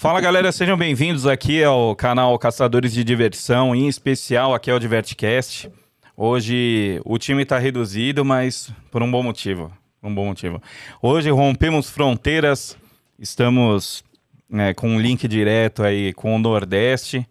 [0.00, 5.70] Fala galera, sejam bem-vindos aqui ao canal Caçadores de Diversão, em especial aqui ao Divertcast.
[6.16, 9.70] Hoje o time está reduzido, mas por um bom motivo.
[10.02, 10.58] Um bom motivo.
[11.02, 12.78] Hoje rompemos fronteiras,
[13.18, 14.02] estamos
[14.50, 17.28] é, com um link direto aí com o Nordeste.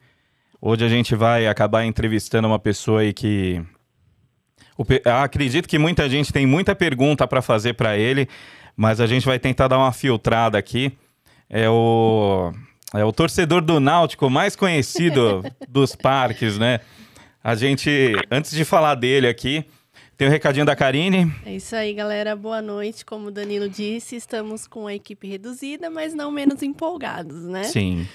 [0.61, 3.63] Hoje a gente vai acabar entrevistando uma pessoa aí que
[5.05, 8.29] ah, acredito que muita gente tem muita pergunta para fazer para ele,
[8.78, 10.95] mas a gente vai tentar dar uma filtrada aqui.
[11.49, 12.51] É o,
[12.93, 16.79] é o torcedor do Náutico mais conhecido dos parques, né?
[17.43, 19.65] A gente, antes de falar dele aqui,
[20.15, 21.33] tem o um recadinho da Karine.
[21.45, 22.35] É isso aí, galera.
[22.35, 23.03] Boa noite.
[23.03, 27.63] Como o Danilo disse, estamos com a equipe reduzida, mas não menos empolgados, né?
[27.63, 28.07] Sim.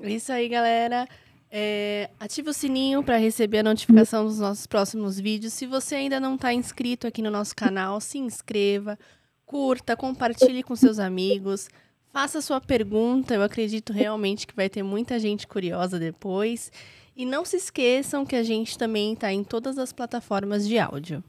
[0.00, 1.06] É isso aí, galera.
[1.50, 5.52] É, ative o sininho para receber a notificação dos nossos próximos vídeos.
[5.52, 8.96] Se você ainda não está inscrito aqui no nosso canal, se inscreva,
[9.44, 11.68] curta, compartilhe com seus amigos,
[12.12, 13.34] faça sua pergunta.
[13.34, 16.70] Eu acredito realmente que vai ter muita gente curiosa depois.
[17.16, 21.22] E não se esqueçam que a gente também está em todas as plataformas de áudio.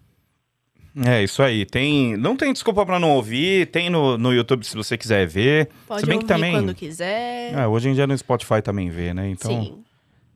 [1.05, 1.65] É, isso aí.
[1.65, 5.69] Tem, não tem desculpa para não ouvir, tem no, no YouTube se você quiser ver.
[5.87, 7.53] Pode se bem ouvir que também, quando quiser.
[7.53, 9.29] É, hoje em dia no Spotify também vê, né?
[9.29, 9.83] Então, Sim.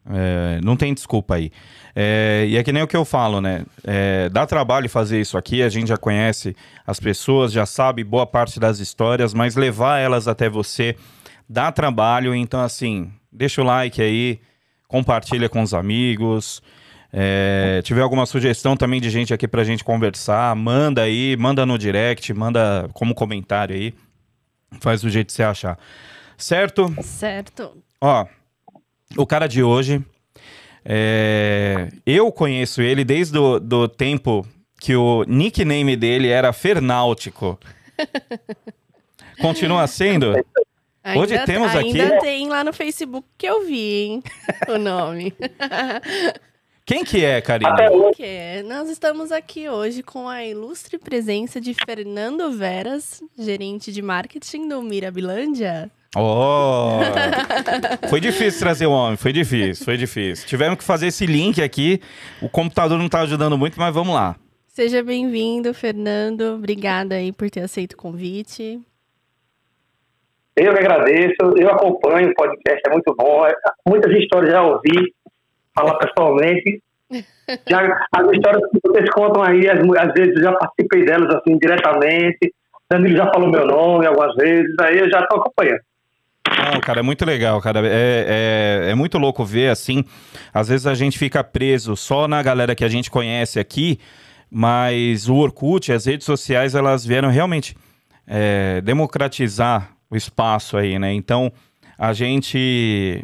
[0.07, 1.51] É, não tem desculpa aí.
[1.95, 3.65] É, e é que nem o que eu falo, né?
[3.83, 8.25] É, dá trabalho fazer isso aqui, a gente já conhece as pessoas, já sabe boa
[8.25, 10.95] parte das histórias, mas levar elas até você
[11.49, 12.35] dá trabalho.
[12.35, 14.39] Então, assim, deixa o like aí,
[14.87, 16.61] compartilha com os amigos.
[17.17, 21.77] É, tiver alguma sugestão também de gente aqui pra gente conversar, manda aí, manda no
[21.77, 23.93] direct, manda como comentário aí.
[24.81, 25.79] Faz do jeito que você achar.
[26.37, 26.93] Certo?
[27.01, 27.81] Certo.
[28.01, 28.25] Ó,
[29.17, 30.03] o cara de hoje,
[30.83, 34.45] é, eu conheço ele desde o do tempo
[34.79, 37.59] que o nickname dele era Fernáutico.
[39.41, 40.33] Continua sendo?
[41.03, 42.01] Ainda, Hoje temos ainda aqui.
[42.01, 44.23] Ainda tem lá no Facebook que eu vi, hein?
[44.67, 45.33] o nome.
[46.85, 47.75] Quem que é, Karina?
[47.75, 48.63] Quem que é?
[48.63, 54.81] Nós estamos aqui hoje com a ilustre presença de Fernando Veras, gerente de marketing do
[54.83, 55.89] Mirabilândia.
[56.15, 56.99] Oh!
[58.09, 60.47] foi difícil trazer o homem, foi difícil, foi difícil.
[60.47, 62.01] Tivemos que fazer esse link aqui.
[62.41, 64.35] O computador não está ajudando muito, mas vamos lá.
[64.67, 66.55] Seja bem-vindo, Fernando.
[66.55, 68.79] Obrigada aí por ter aceito o convite.
[70.55, 73.45] Eu que agradeço, eu acompanho o podcast, é muito bom.
[73.85, 75.13] Muitas histórias já ouvi,
[75.75, 76.81] falar pessoalmente.
[77.69, 77.79] Já,
[78.11, 82.51] as histórias que vocês contam aí, às, às vezes eu já participei delas assim diretamente.
[82.89, 85.81] Danilo já falou meu nome algumas vezes, aí eu já estou acompanhando.
[86.47, 87.85] Não, cara, é muito legal, cara.
[87.87, 90.03] É, é, é, muito louco ver, assim.
[90.53, 93.99] Às vezes a gente fica preso só na galera que a gente conhece aqui,
[94.49, 97.75] mas o Orkut, as redes sociais, elas vieram realmente
[98.27, 101.13] é, democratizar o espaço aí, né?
[101.13, 101.51] Então,
[101.97, 103.23] a gente,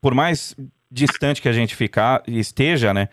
[0.00, 0.54] por mais
[0.90, 3.08] distante que a gente ficar, esteja, né?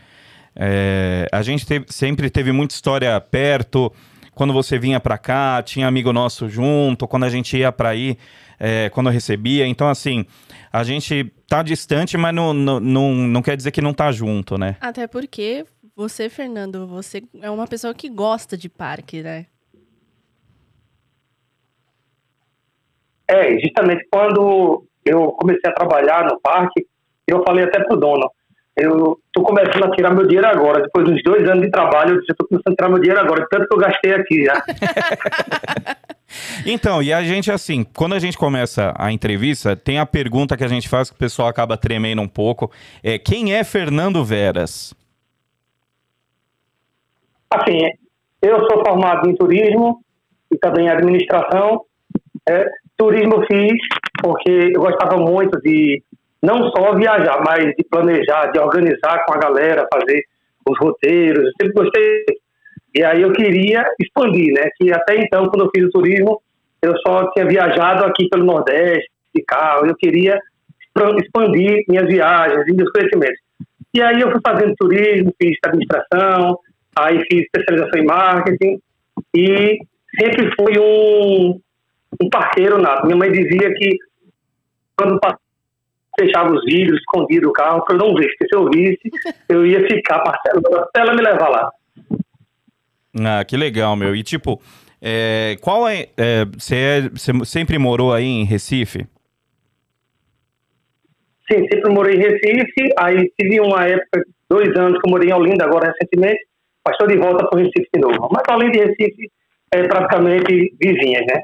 [0.55, 3.93] É, a gente teve, sempre teve muita história perto.
[4.33, 7.07] Quando você vinha para cá, tinha amigo nosso junto.
[7.07, 8.17] Quando a gente ia para aí
[8.59, 9.65] é, quando eu recebia.
[9.65, 10.25] Então, assim,
[10.71, 14.57] a gente tá distante, mas não, não, não, não quer dizer que não tá junto,
[14.57, 14.75] né?
[14.81, 19.47] Até porque você, Fernando, você é uma pessoa que gosta de parque, né?
[23.27, 26.85] É, justamente quando eu comecei a trabalhar no parque,
[27.27, 28.31] eu falei até pro dono,
[28.77, 32.15] eu tô começando a tirar meu dinheiro agora, depois de uns dois anos de trabalho,
[32.15, 34.63] eu estou começando a tirar meu dinheiro agora, tanto que eu gastei aqui já.
[36.65, 40.63] Então, e a gente, assim, quando a gente começa a entrevista, tem a pergunta que
[40.63, 42.69] a gente faz que o pessoal acaba tremendo um pouco.
[43.01, 44.93] É, quem é Fernando Veras?
[47.49, 47.79] Assim,
[48.41, 50.03] eu sou formado em turismo
[50.51, 51.85] e também em administração.
[52.47, 52.65] É,
[52.97, 53.77] turismo eu fiz
[54.21, 56.03] porque eu gostava muito de
[56.41, 60.23] não só viajar, mas de planejar, de organizar com a galera, fazer
[60.67, 61.43] os roteiros.
[61.45, 62.25] Eu sempre gostei
[62.93, 64.69] e aí eu queria expandir, né?
[64.75, 66.41] Que até então, quando eu fiz o turismo,
[66.81, 69.85] eu só tinha viajado aqui pelo Nordeste, de carro.
[69.85, 70.39] Eu queria
[71.19, 73.39] expandir minhas viagens e meus conhecimentos.
[73.93, 76.59] E aí eu fui fazendo turismo, fiz administração,
[76.97, 78.79] aí fiz especialização em marketing
[79.35, 79.79] e
[80.19, 81.59] sempre fui um,
[82.21, 83.05] um parceiro nato.
[83.05, 83.97] Minha mãe dizia que
[84.97, 85.19] quando
[86.19, 89.11] fechava os vidros, escondia do carro, para eu não ver, porque se eu visse,
[89.49, 91.71] eu ia ficar parceiro até ela me levar lá.
[93.19, 94.15] Ah, que legal, meu.
[94.15, 94.61] E tipo,
[95.01, 96.09] é, qual é.
[96.57, 99.07] Você é, é, sempre morou aí em Recife?
[101.49, 102.93] Sim, sempre morei em Recife.
[102.99, 106.45] Aí tive uma época, dois anos que eu morei em Olinda, agora recentemente,
[106.85, 108.29] mas estou de volta para o Recife de novo.
[108.31, 109.31] Mas Olinda e Recife
[109.73, 111.41] é praticamente vizinhas, né?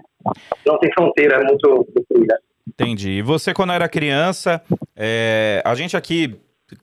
[0.65, 2.39] Não tem fronteira muito destruída.
[2.67, 3.11] Entendi.
[3.11, 4.61] E você, quando era criança,
[4.95, 6.35] é, a gente aqui,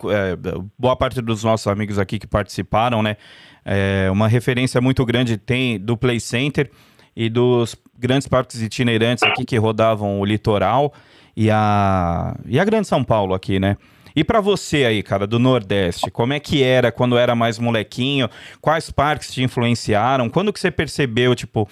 [0.04, 0.36] é,
[0.78, 3.16] boa parte dos nossos amigos aqui que participaram, né?
[3.64, 6.70] É, uma referência muito grande tem do Play Center
[7.14, 10.92] e dos grandes parques itinerantes aqui que rodavam o litoral
[11.36, 13.76] e a, e a Grande São Paulo aqui, né?
[14.14, 18.28] E para você aí, cara, do Nordeste, como é que era quando era mais molequinho?
[18.60, 20.28] Quais parques te influenciaram?
[20.28, 21.68] Quando que você percebeu, tipo,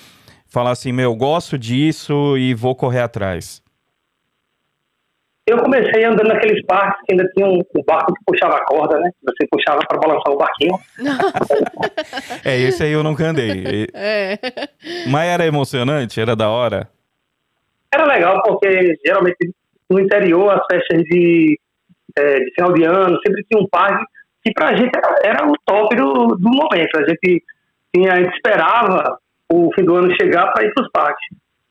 [0.47, 3.61] falar assim, meu, gosto disso e vou correr atrás?
[5.49, 8.99] Eu comecei andando naqueles parques que ainda tinha um, um barco que puxava a corda,
[8.99, 9.11] né?
[9.25, 10.79] Você puxava para balançar o barquinho.
[12.45, 13.87] é, esse aí eu nunca andei.
[13.95, 14.39] É.
[15.09, 16.21] Mas era emocionante?
[16.21, 16.91] Era da hora?
[17.91, 19.55] Era legal, porque geralmente
[19.89, 21.59] no interior, as festas de,
[22.15, 24.05] é, de final de ano, sempre tinha um parque
[24.45, 26.95] que pra gente era, era o top do, do momento.
[26.95, 27.43] A gente,
[27.95, 29.19] tinha, a gente esperava
[29.51, 31.27] o fim do ano chegar para ir para os parques.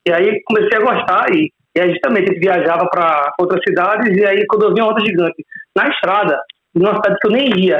[0.08, 4.18] E aí comecei a gostar e e aí, justamente, a gente viajava para outras cidades,
[4.18, 5.46] e aí, quando eu vi uma onda gigante
[5.76, 6.36] na estrada,
[6.74, 7.78] numa cidade que eu nem ia,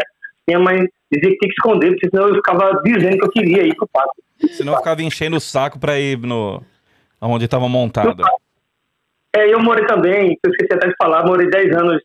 [0.48, 3.64] minha mãe dizia que tinha que esconder, porque senão eu ficava dizendo que eu queria
[3.64, 4.22] ir pro parque.
[4.50, 6.62] Senão eu ficava enchendo o saco para ir no
[7.20, 8.24] onde estava montado.
[9.36, 12.00] É, eu morei também, eu esqueci até de falar, morei 10 anos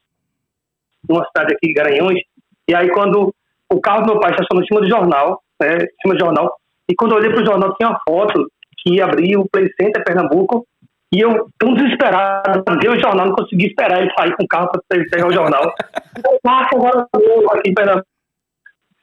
[1.06, 2.22] numa cidade aqui, Garanhuns,
[2.66, 3.34] e aí quando
[3.70, 6.56] o carro do meu pai estacionou em cima do jornal, né, em cima do jornal,
[6.88, 10.66] e quando eu olhei pro jornal tinha uma foto que abria o Play Center Pernambuco,
[11.12, 14.70] e eu, tão desesperado, vi o jornal, não consegui esperar ele sair com o carro
[14.70, 15.62] para pegar o jornal.
[16.26, 17.06] o parque agora
[17.52, 17.74] aqui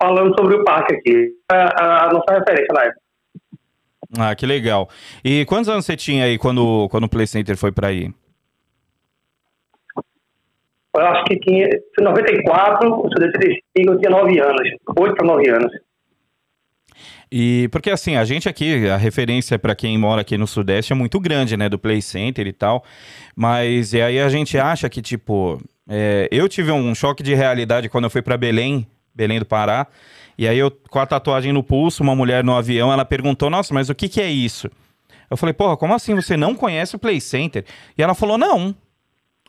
[0.02, 1.32] falando sobre o parque aqui.
[1.52, 3.02] A, a, a, nossa referência na época.
[4.18, 4.90] Ah, que legal.
[5.24, 8.12] E quantos anos você tinha aí quando, quando o Play Center foi para aí?
[10.96, 11.70] Eu acho que tinha.
[11.94, 14.70] Foi 94, eu sou de 35, eu tinha 9 anos.
[14.98, 15.72] 8 para 9 anos.
[17.32, 20.96] E porque assim, a gente aqui, a referência para quem mora aqui no Sudeste é
[20.96, 22.84] muito grande, né, do Play Center e tal.
[23.36, 27.88] Mas e aí a gente acha que tipo, é, eu tive um choque de realidade
[27.88, 29.86] quando eu fui para Belém, Belém do Pará.
[30.38, 33.74] E aí eu com a tatuagem no pulso, uma mulher no avião, ela perguntou: "Nossa,
[33.74, 34.70] mas o que que é isso?"
[35.30, 37.64] Eu falei: "Porra, como assim você não conhece o Play Center?"
[37.96, 38.76] E ela falou: "Não,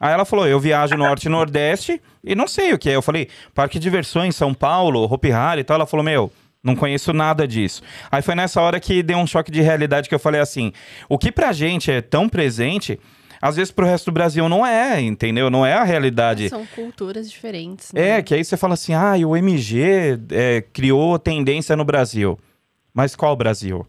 [0.01, 2.97] Aí ela falou: eu viajo norte e nordeste e não sei o que é.
[2.97, 5.75] Eu falei: Parque de Diversões, São Paulo, Hopi Hari e tal.
[5.75, 6.33] Ela falou: Meu,
[6.63, 7.83] não conheço nada disso.
[8.11, 10.73] Aí foi nessa hora que deu um choque de realidade que eu falei assim:
[11.09, 12.99] o que pra gente é tão presente,
[13.41, 15.49] às vezes pro resto do Brasil não é, entendeu?
[15.51, 16.49] Não é a realidade.
[16.49, 17.93] São culturas diferentes.
[17.93, 18.19] Né?
[18.19, 22.39] É, que aí você fala assim: ah, o MG é, criou tendência no Brasil.
[22.93, 23.87] Mas qual Brasil?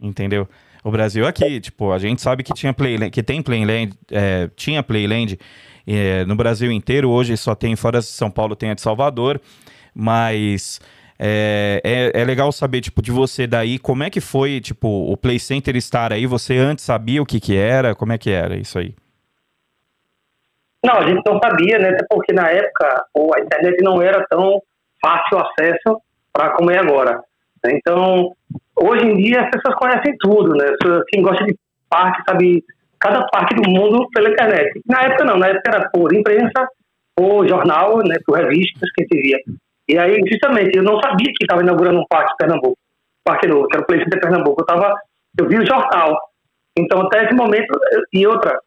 [0.00, 0.48] Entendeu?
[0.82, 4.82] O Brasil aqui, tipo, a gente sabe que tinha Playland, que tem Playland, é, tinha
[4.82, 5.38] Playland
[5.86, 9.40] é, no Brasil inteiro, hoje só tem fora de São Paulo, tem a de Salvador,
[9.94, 10.80] mas
[11.18, 15.16] é, é, é, legal saber, tipo, de você daí, como é que foi, tipo, o
[15.16, 16.26] Play Center estar aí?
[16.26, 17.94] Você antes sabia o que que era?
[17.94, 18.94] Como é que era isso aí?
[20.84, 21.90] Não, a gente não sabia, né?
[21.90, 23.06] Até porque na época
[23.36, 24.60] a internet não era tão
[25.00, 26.00] fácil acesso
[26.32, 27.22] para como é agora.
[27.66, 28.34] Então,
[28.76, 30.66] hoje em dia as pessoas conhecem tudo, né?
[31.08, 31.56] Quem gosta de
[31.88, 32.62] parque sabe
[33.00, 34.80] cada parque do mundo pela internet.
[34.86, 36.68] Na época não, na época era por imprensa,
[37.14, 39.38] por jornal, né, por revistas que gente via.
[39.88, 42.78] E aí, justamente, eu não sabia que estava inaugurando um parque em Pernambuco,
[43.22, 44.62] parque novo, que era o Play Center Pernambuco.
[44.62, 44.94] Eu, tava,
[45.38, 46.18] eu vi o jornal.
[46.78, 47.78] Então, até esse momento,
[48.12, 48.58] e outra,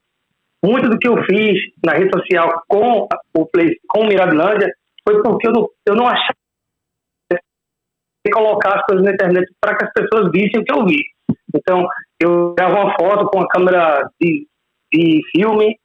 [0.64, 4.72] muito do que eu fiz na rede social com o Play, com o Mirabilândia,
[5.04, 6.38] foi porque eu não, eu não achava
[8.32, 11.02] colocar as coisas na internet para que as pessoas vissem o que eu vi.
[11.56, 11.88] Então,
[12.20, 14.48] eu gravava uma foto com a câmera de,
[14.92, 15.78] de filme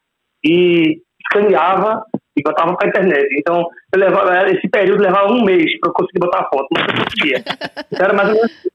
[0.44, 2.04] e escaneava
[2.36, 3.28] e botava para internet.
[3.38, 7.04] Então, levava, esse período levava um mês para eu conseguir botar a foto, mas eu
[7.04, 7.44] conseguia.
[7.92, 8.52] Então, era mais ou menos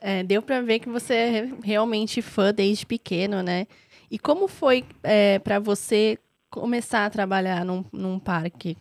[0.00, 3.66] é, deu para ver que você é realmente fã desde pequeno, né?
[4.10, 6.18] E como foi é, para você
[6.50, 8.76] começar a trabalhar num, num parque?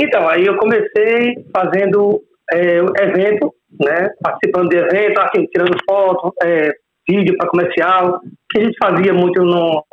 [0.00, 4.10] Então, aí eu comecei fazendo é, evento, né?
[4.20, 6.72] Participando de evento, assim, tirando foto, é,
[7.08, 9.84] vídeo para comercial, que a gente fazia muito no,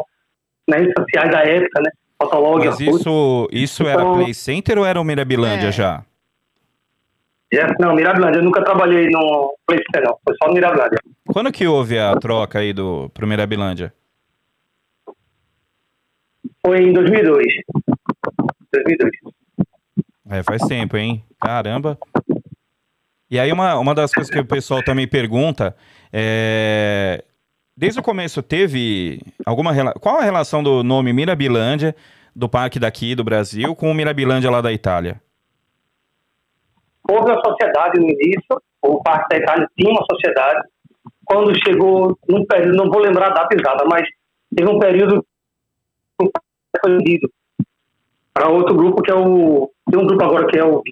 [0.69, 1.91] nas redes sociais da época, né?
[2.21, 5.71] Fotolog, Mas isso, isso então, era Play Center ou era o Mirabilândia é.
[5.71, 6.03] já?
[7.51, 8.39] Yeah, não, Mirabilândia.
[8.39, 10.19] Eu nunca trabalhei no Play Center, não.
[10.23, 10.99] Foi só no Mirabilândia.
[11.27, 13.93] Quando que houve a troca aí do, pro Mirabilândia?
[16.65, 17.45] Foi em 2002.
[18.73, 19.11] 2002.
[20.29, 21.23] É, faz tempo, hein?
[21.39, 21.97] Caramba.
[23.31, 25.75] E aí uma, uma das coisas que o pessoal também pergunta
[26.11, 27.23] é
[27.79, 29.71] Desde o começo teve alguma
[30.01, 31.95] qual a relação do nome Mirabilândia
[32.35, 35.21] do parque daqui do Brasil com o Mirabilândia lá da Itália?
[37.09, 40.67] Houve uma sociedade no início, o parque da Itália tinha uma sociedade
[41.23, 44.05] quando chegou num período, não vou lembrar a data exata, mas
[44.53, 45.25] teve um período
[46.81, 47.31] foi vendido
[48.33, 49.71] para outro grupo que é o.
[49.89, 50.83] Tem um grupo agora que é o.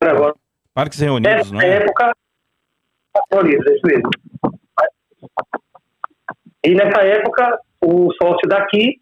[0.00, 0.34] Agora.
[0.72, 1.78] Parques Reunidos, Nessa não é?
[1.78, 2.12] época.
[3.32, 4.10] Reunidos, é isso mesmo.
[6.64, 8.96] E nessa época, o sócio daqui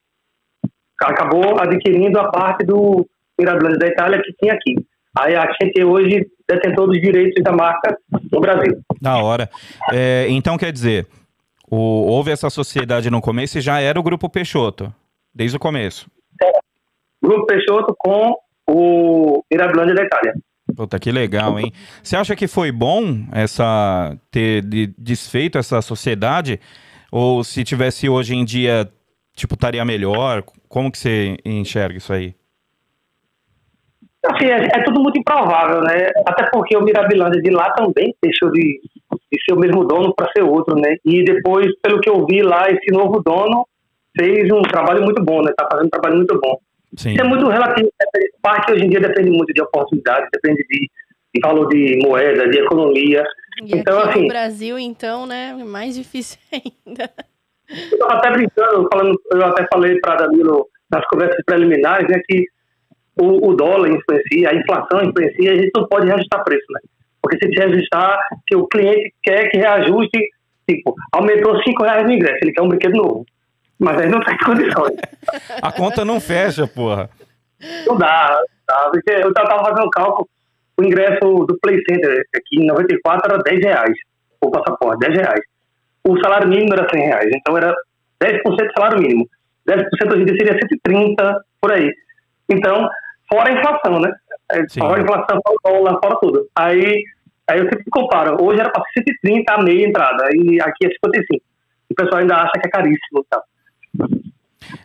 [1.03, 3.07] acabou adquirindo a parte do
[3.39, 4.75] Mirabilândia da Itália que tinha aqui.
[5.17, 7.97] Aí a gente hoje detentor dos direitos da marca
[8.31, 8.81] no Brasil.
[9.01, 9.51] Da hora.
[9.93, 11.07] É, então quer dizer,
[11.71, 14.93] o, houve essa sociedade no começo e já era o Grupo Peixoto,
[15.35, 16.11] desde o começo.
[16.43, 16.53] É,
[17.23, 18.35] Grupo Peixoto com
[18.69, 20.35] o Mirabilândia da Itália.
[20.77, 21.73] Puta, que legal, hein?
[22.03, 24.63] Você acha que foi bom essa ter
[24.97, 26.61] desfeito essa sociedade?
[27.11, 28.89] Ou se tivesse hoje em dia,
[29.35, 30.43] tipo, estaria melhor?
[30.69, 32.35] Como que você enxerga isso aí?
[34.27, 36.11] Assim, é, é, tudo muito improvável, né?
[36.27, 38.81] Até porque o Mirabilândia de lá também deixou de,
[39.33, 40.97] de ser o mesmo dono para ser outro, né?
[41.05, 43.67] E depois, pelo que eu vi lá, esse novo dono
[44.19, 45.53] fez um trabalho muito bom, né?
[45.57, 46.59] Tá fazendo um trabalho muito bom.
[46.97, 47.13] Sim.
[47.13, 47.89] Isso é muito relativo.
[48.43, 50.91] Parte hoje em dia depende muito de oportunidade, depende de,
[51.35, 53.25] de valor de moeda, de economia.
[53.63, 57.11] E então, aqui assim, no Brasil, então, né, mais difícil ainda.
[57.69, 62.45] Eu estava até brincando, falando, eu até falei para Danilo nas conversas preliminares, né, que
[63.21, 66.81] o, o, dólar influencia, a inflação influencia, a gente não pode reajustar preço, né?
[67.21, 70.31] Porque se a gente reajustar, se o cliente quer que reajuste,
[70.69, 73.27] tipo, aumentou 5 reais no ingresso, ele quer um brinquedo novo.
[73.79, 74.97] Mas aí não tem condições.
[75.61, 77.11] a conta não fecha, porra.
[77.87, 78.91] Não dá, dá.
[79.07, 80.29] Eu tava fazendo cálculo,
[80.79, 83.95] o ingresso do Play Center aqui em 94 era 10 reais,
[84.41, 85.41] o passaporte, 10 reais.
[86.05, 87.75] O salário mínimo era 100 reais, então era
[88.23, 89.29] 10% do salário mínimo.
[89.69, 91.93] 10% hoje em dia seria 130 por aí.
[92.49, 92.89] Então,
[93.29, 94.13] fora a inflação, né?
[94.53, 96.49] É, fora a inflação, fora lá fora tudo.
[96.55, 97.03] Aí,
[97.49, 98.37] aí eu sempre comparo.
[98.41, 101.45] Hoje era para 130 a meia entrada, e aqui é 55.
[101.91, 103.27] O pessoal ainda acha que é caríssimo.
[103.29, 103.43] Tá?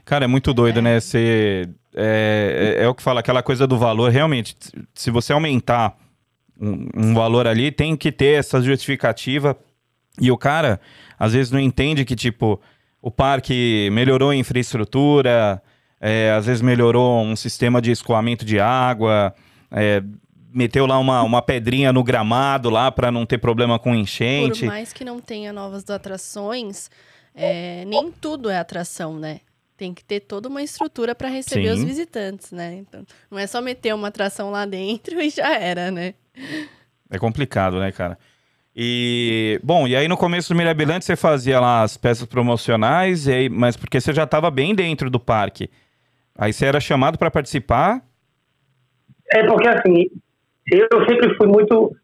[0.04, 1.00] Cara, é muito doido, né?
[1.00, 4.12] Você, é, é, é, o que fala, aquela coisa do valor.
[4.12, 4.56] Realmente,
[4.94, 5.98] se você aumentar
[6.60, 9.58] um, um valor ali, tem que ter essa justificativa.
[10.20, 10.80] E o cara,
[11.18, 12.60] às vezes, não entende que, tipo,
[13.02, 15.62] o parque melhorou a infraestrutura,
[16.00, 19.34] é, às vezes melhorou um sistema de escoamento de água,
[19.72, 20.04] é,
[20.54, 24.62] meteu lá uma, uma pedrinha no gramado lá para não ter problema com enchente.
[24.62, 26.90] Por mais que não tenha novas atrações,
[27.34, 29.40] é, nem tudo é atração, né?
[29.76, 31.74] Tem que ter toda uma estrutura para receber Sim.
[31.74, 32.76] os visitantes, né?
[32.76, 36.14] Então, não é só meter uma atração lá dentro e já era, né?
[37.10, 38.18] É complicado, né, cara?
[38.76, 43.34] E, bom, e aí no começo do Mirabilante você fazia lá as peças promocionais, e
[43.34, 45.70] aí, mas porque você já estava bem dentro do parque.
[46.36, 48.02] Aí você era chamado para participar?
[49.32, 50.08] É porque assim,
[50.72, 51.96] eu sempre fui muito.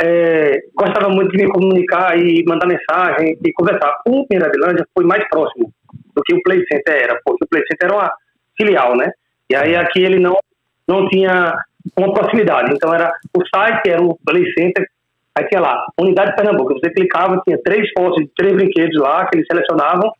[0.00, 3.92] É, gostava muito de me comunicar e mandar mensagem e conversar.
[4.06, 5.72] O Mirabilândia foi mais próximo
[6.18, 8.12] do que o Play Center era, porque o Play Center era uma
[8.56, 9.10] filial, né?
[9.50, 10.36] E aí aqui ele não,
[10.86, 11.56] não tinha
[11.96, 12.72] uma proximidade.
[12.74, 14.86] Então era o site, era o Play Center,
[15.34, 16.74] aí tinha lá, Unidade de Pernambuco.
[16.74, 20.10] Você clicava, tinha três fotos de três brinquedos lá que eles selecionavam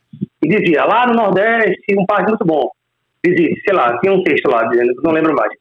[0.41, 2.69] e dizia, lá no Nordeste, um parque muito bom
[3.25, 5.51] visite, sei lá, tinha um texto lá dizendo, não lembro mais.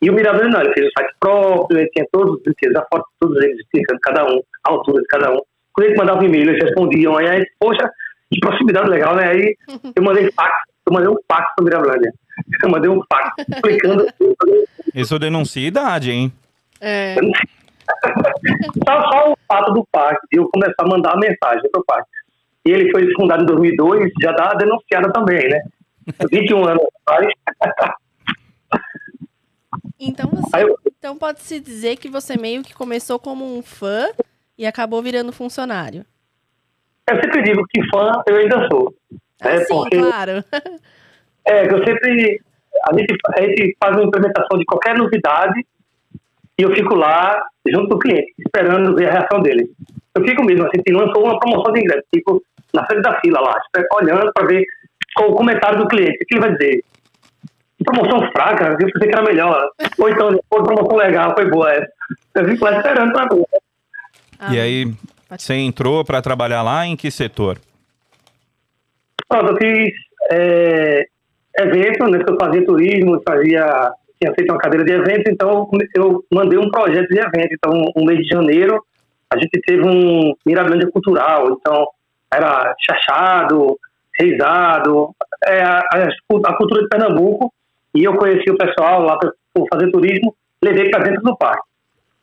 [0.00, 2.86] E o Mirabel não, ele fez o site próprio, ele tinha todos os brinquedos, a
[2.92, 3.66] foto de todos eles,
[4.02, 5.40] cada um, a altura de cada um.
[5.72, 7.90] Quando mandava um e-mail, eles respondiam, aí, poxa,
[8.30, 9.28] que proximidade legal, né?
[9.28, 9.56] Aí
[9.96, 10.52] eu mandei fax,
[10.86, 12.12] eu mandei um fax pro Mirablândia.
[12.62, 14.06] Eu mandei um fax explicando.
[14.94, 16.32] Isso denuncia idade, hein?
[16.80, 17.16] É.
[18.86, 22.06] só, só o fato do fax, de eu começar a mandar a mensagem pro fax.
[22.64, 25.60] E ele foi fundado em 2002, já dá denunciada também, né?
[26.30, 27.32] 21 anos atrás.
[29.98, 30.78] Então, você, eu...
[30.86, 34.08] então pode-se dizer que você meio que começou como um fã
[34.56, 36.04] e acabou virando funcionário.
[37.10, 38.94] Eu sempre digo que fã eu ainda sou.
[39.40, 40.44] Ah, é, sim, porque, claro.
[41.46, 42.40] É, eu sempre.
[42.90, 45.66] A gente, a gente faz uma implementação de qualquer novidade
[46.58, 49.70] e eu fico lá junto com o cliente, esperando ver a reação dele.
[50.14, 52.42] Eu fico mesmo, assim, lançou uma promoção de ingresso, fico
[52.74, 53.60] na frente da fila lá,
[54.00, 54.64] olhando para ver
[55.16, 56.18] com o comentário do cliente.
[56.22, 56.84] O que ele vai dizer?
[57.84, 59.70] Promoção fraca, eu pensei que era melhor.
[59.98, 61.92] Ou então, foi promoção legal, foi boa essa.
[62.34, 63.44] Eu fico lá esperando pra ver.
[64.40, 64.94] Ah, e aí,
[65.36, 67.58] você entrou para trabalhar lá em que setor?
[69.28, 69.92] Pronto, eu fiz
[70.30, 71.06] é,
[71.58, 76.58] evento, né, eu fazia turismo, fazia, tinha feito uma cadeira de evento, então eu mandei
[76.58, 77.52] um projeto de evento.
[77.52, 78.82] Então, um mês de janeiro,
[79.30, 81.86] a gente teve um Mirabilândia Cultural, então
[82.32, 83.78] era chachado,
[84.18, 85.10] reizado,
[85.46, 87.52] é, a, a, cultura de Pernambuco,
[87.94, 89.30] e eu conheci o pessoal lá para
[89.72, 91.67] fazer turismo, levei para dentro do parque.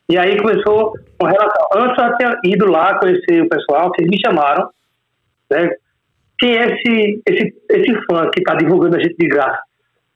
[0.08, 1.66] E aí começou uma relação.
[1.74, 4.70] Antes eu tinha ido lá conhecer o pessoal, eles me chamaram,
[5.50, 5.70] né?
[6.38, 9.58] Quem é esse, esse, esse fã que está divulgando a gente de graça?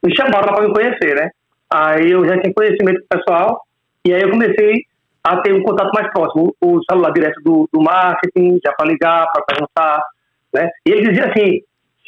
[0.04, 1.30] Me chamaram para me conhecer, né?
[1.72, 3.62] Aí eu já tinha conhecimento do pessoal,
[4.04, 4.84] e aí eu comecei
[5.24, 9.26] a ter um contato mais próximo, o celular direto do, do marketing, já para ligar,
[9.32, 10.02] para perguntar,
[10.54, 10.68] né?
[10.86, 11.60] E ele dizia assim,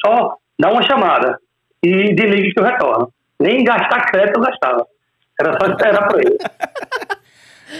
[0.05, 1.39] só dá uma chamada
[1.83, 3.13] e desligue que eu retorno.
[3.41, 4.87] Nem gastar crédito eu gastava.
[5.41, 6.37] Era só esperar por ele.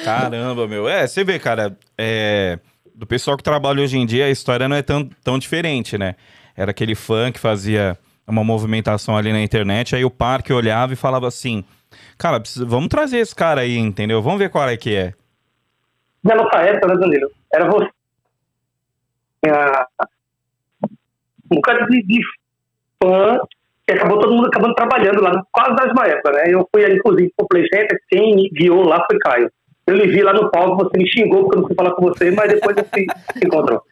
[0.05, 0.89] Caramba, meu.
[0.89, 2.59] É, você vê, cara, é,
[2.95, 6.17] do pessoal que trabalha hoje em dia, a história não é tão, tão diferente, né?
[6.57, 7.97] Era aquele fã que fazia
[8.27, 11.65] uma movimentação ali na internet, aí o parque olhava e falava assim,
[12.17, 14.23] cara, precisa, vamos trazer esse cara aí, entendeu?
[14.23, 15.13] Vamos ver qual é que é.
[16.23, 17.31] Na nossa época, né, Danilo?
[17.53, 17.91] Era você.
[21.51, 22.21] Um bocado de, de
[23.03, 23.41] fã
[23.87, 26.45] que acabou todo mundo acabando trabalhando lá, quase na mesma época, né?
[26.47, 29.51] Eu fui, inclusive, pro Play Center, quem guiou lá foi Caio.
[29.87, 32.03] Eu lhe vi lá no palco, você me xingou porque eu não fui falar com
[32.03, 33.83] você, mas depois a gente se encontrou.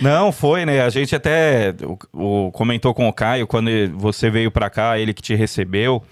[0.00, 0.82] Não, foi, né?
[0.82, 5.14] A gente até o, o, comentou com o Caio quando você veio para cá, ele
[5.14, 6.02] que te recebeu.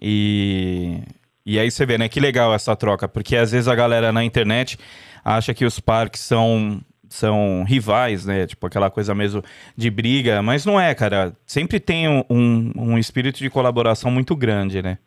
[0.00, 1.02] E,
[1.46, 2.08] e aí você vê, né?
[2.08, 4.78] Que legal essa troca, porque às vezes a galera na internet
[5.24, 8.44] acha que os parques são são rivais, né?
[8.44, 9.42] Tipo, aquela coisa mesmo
[9.76, 11.32] de briga, mas não é, cara.
[11.46, 14.98] Sempre tem um, um espírito de colaboração muito grande, né?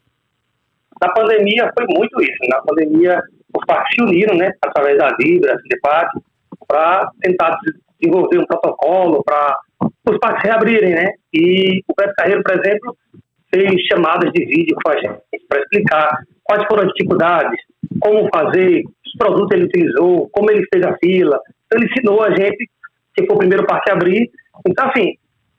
[1.02, 2.38] Na pandemia foi muito isso.
[2.50, 3.22] Na pandemia,
[3.56, 4.52] os parques se uniram, né?
[4.64, 6.20] Através da Vibra, debate,
[6.68, 7.58] para tentar
[8.00, 9.58] desenvolver um protocolo para
[10.10, 11.12] os parques reabrirem, né?
[11.34, 12.98] E o Beto Carreiro, por exemplo,
[13.54, 17.60] fez chamadas de vídeo com a gente para explicar quais foram as dificuldades,
[18.00, 22.32] como fazer, os produtos ele utilizou, como ele fez a fila, então, ele ensinou a
[22.32, 22.70] gente
[23.16, 24.30] que foi o primeiro parque a abrir.
[24.68, 25.14] Então, assim,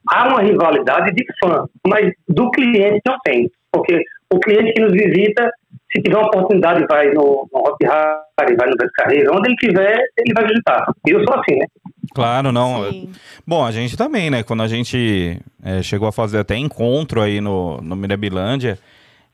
[0.08, 3.50] há uma rivalidade de fã, mas do cliente não tem.
[3.70, 5.50] Porque o cliente que nos visita,
[5.90, 9.56] se tiver uma oportunidade, vai no, no Hot Harry, vai no Beto Carreira, onde ele
[9.56, 10.84] tiver, ele vai visitar.
[11.06, 11.66] E eu sou assim, né?
[12.14, 12.90] Claro, não.
[12.90, 13.10] Sim.
[13.46, 14.42] Bom, a gente também, né?
[14.42, 18.78] Quando a gente é, chegou a fazer até encontro aí no, no Mirabilândia,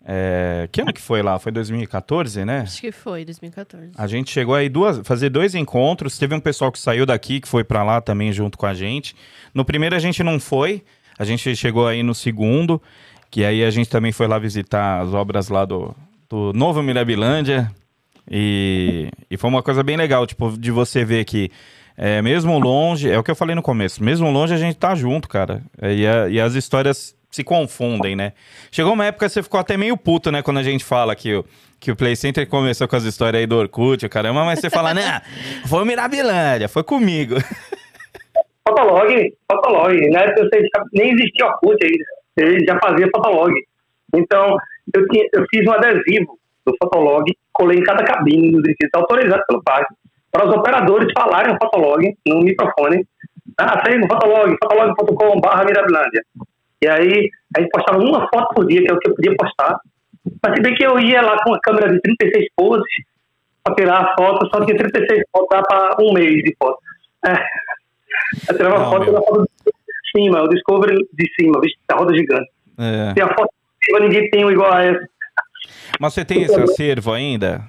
[0.07, 1.39] é, que ano que foi lá?
[1.39, 2.61] Foi 2014, né?
[2.61, 3.93] Acho que foi, 2014.
[3.97, 6.19] A gente chegou aí duas, fazer dois encontros.
[6.19, 9.17] Teve um pessoal que saiu daqui, que foi para lá também junto com a gente.
[9.55, 10.83] No primeiro a gente não foi,
[11.19, 12.83] a gente chegou aí no segundo,
[13.35, 15.93] que aí a gente também foi lá visitar as obras lá do,
[16.31, 17.69] do Novo Mirabilândia.
[18.31, 21.51] E, e foi uma coisa bem legal, tipo, de você ver que
[21.99, 24.95] é, mesmo longe, é o que eu falei no começo, mesmo longe a gente tá
[24.95, 25.63] junto, cara.
[25.83, 28.35] É, e, a, e as histórias se confundem, né?
[28.71, 30.41] Chegou uma época que você ficou até meio puto, né?
[30.41, 31.45] Quando a gente fala que o,
[31.81, 34.95] que o Play Center começou com as histórias aí do Orkut, caramba, mas você fala,
[34.95, 35.21] né?
[35.67, 37.35] Foi o Mirabilândia, foi comigo.
[38.69, 40.33] Fotolog, Fotolog, né?
[40.93, 42.24] Nem existia Orkut ainda.
[42.37, 43.53] Ele já fazia Fotolog.
[44.15, 44.57] Então,
[44.95, 49.43] eu, tinha, eu fiz um adesivo do Fotolog, colei em cada cabine dos brinquedos, autorizado
[49.47, 49.95] pelo parque,
[50.31, 53.07] para os operadores falarem o Fotolog no microfone.
[53.59, 56.23] Ah, sei no Fotolog, fotolog.com.br Mirabilândia.
[56.83, 59.37] E aí, a gente postava uma foto por dia, que é o que eu podia
[59.37, 59.79] postar.
[60.43, 62.85] Mas se bem que eu ia lá com uma câmera de 36 poses
[63.63, 66.79] para tirar a foto, só tinha 36 fotos dá para um mês de foto.
[67.27, 67.35] É.
[68.49, 69.47] Eu tirava Não, foto da foto
[70.17, 72.51] cima, o Discovery de cima, visto a roda gigante.
[72.79, 73.15] É.
[73.15, 75.09] Tem a foto de cima, ninguém tem igual a essa.
[76.01, 77.65] Mas você tem esse acervo ainda?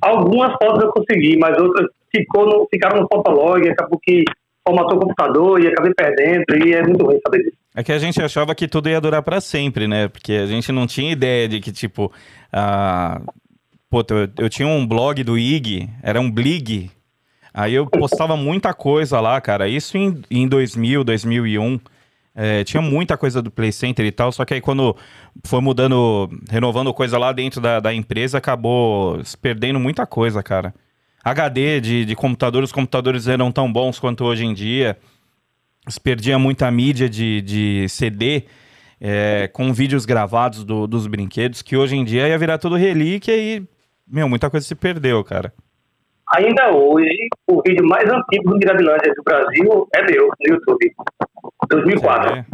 [0.00, 4.24] Algumas fotos eu consegui, mas outras ficou no, ficaram no Fotolog, acabou que
[4.66, 7.56] formatou o computador e acabei perdendo, e é muito ruim saber disso.
[7.76, 10.08] É que a gente achava que tudo ia durar para sempre, né?
[10.08, 12.12] Porque a gente não tinha ideia de que, tipo,
[12.52, 13.20] a...
[13.90, 16.90] Pô, eu, eu tinha um blog do IG, era um Blig,
[17.54, 21.80] aí eu postava muita coisa lá, cara, isso em, em 2000, 2001,
[22.34, 24.96] é, tinha muita coisa do Play Center e tal, só que aí quando
[25.44, 30.74] foi mudando, renovando coisa lá dentro da, da empresa, acabou perdendo muita coisa, cara.
[31.24, 34.98] HD de, de computador, os computadores eram tão bons quanto hoje em dia.
[35.88, 38.44] Se perdia muita mídia de, de CD
[39.00, 43.36] é, com vídeos gravados do, dos brinquedos, que hoje em dia ia virar tudo relíquia
[43.36, 43.66] e,
[44.06, 45.52] meu, muita coisa se perdeu, cara.
[46.36, 50.92] Ainda hoje, o vídeo mais antigo do Mirabilândia do Brasil é meu, no YouTube.
[51.68, 52.36] 2004.
[52.38, 52.46] É.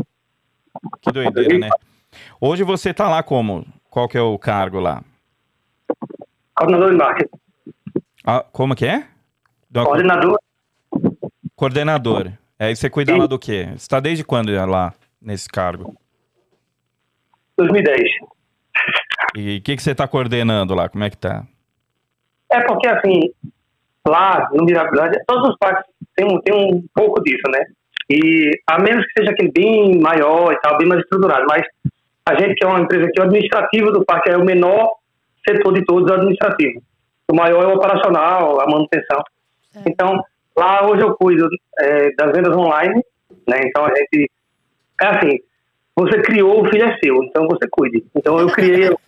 [1.01, 1.71] Que doideira, né?
[2.38, 3.66] Hoje você tá lá como?
[3.88, 5.03] Qual que é o cargo lá?
[6.55, 7.31] Coordenador de marketing.
[8.27, 9.07] Ah, como que é?
[9.71, 9.85] Do...
[9.85, 10.38] Coordenador.
[11.57, 12.33] Coordenador.
[12.59, 13.19] É, e você cuida Sim.
[13.19, 13.64] lá do quê?
[13.69, 15.97] Você está desde quando lá, nesse cargo?
[17.57, 18.01] 2010.
[19.37, 20.88] E o que, que você está coordenando lá?
[20.88, 21.47] Como é que tá?
[22.51, 23.21] É porque, assim,
[24.06, 25.84] lá no Mirabilândia, todos os parques
[26.16, 27.64] tem um, tem um pouco disso, né?
[28.08, 31.62] E a menos que seja aquele bem maior e tal, bem mais estruturado, mas
[32.26, 34.90] a gente que é uma empresa que é administrativa do parque é o menor
[35.46, 36.82] setor de todos administrativo.
[37.30, 39.22] O maior é o operacional, a manutenção.
[39.76, 39.82] É.
[39.86, 40.20] Então,
[40.56, 43.00] lá hoje eu cuido é, das vendas online,
[43.48, 43.60] né?
[43.64, 44.30] Então a gente.
[45.00, 45.38] É assim,
[45.96, 48.04] você criou, o filho é seu, então você cuide.
[48.14, 48.88] Então eu criei.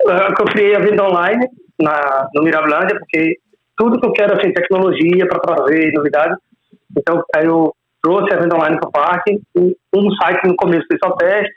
[0.00, 1.46] eu criei a venda online
[1.80, 3.36] na, no Mirabilândia, porque
[3.76, 6.38] tudo que eu quero, assim, tecnologia para trazer novidades.
[6.96, 10.98] Então, aí eu trouxe a venda online para o parque, um site no começo foi
[11.02, 11.54] só teste,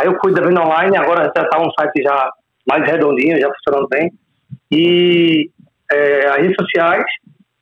[0.00, 2.30] aí eu cuido da venda online, agora já está um site já
[2.66, 4.10] mais redondinho, já funcionando bem.
[4.72, 5.50] E
[5.92, 7.04] é, as redes sociais,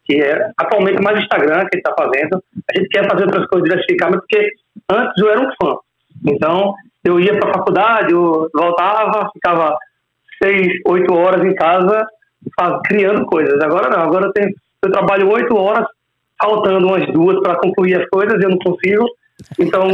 [0.04, 2.42] que é atualmente mais Instagram que está fazendo.
[2.70, 4.50] A gente quer fazer outras coisas diversificamente, porque
[4.90, 5.76] antes eu era um fã.
[6.26, 6.74] Então,
[7.04, 9.76] eu ia para a faculdade, eu voltava, ficava
[10.42, 12.06] seis, oito horas em casa
[12.58, 13.60] faz, criando coisas.
[13.60, 14.50] Agora não, agora eu, tenho,
[14.82, 15.86] eu trabalho oito horas,
[16.40, 19.06] faltando umas duas para concluir as coisas, eu não consigo.
[19.58, 19.88] Então,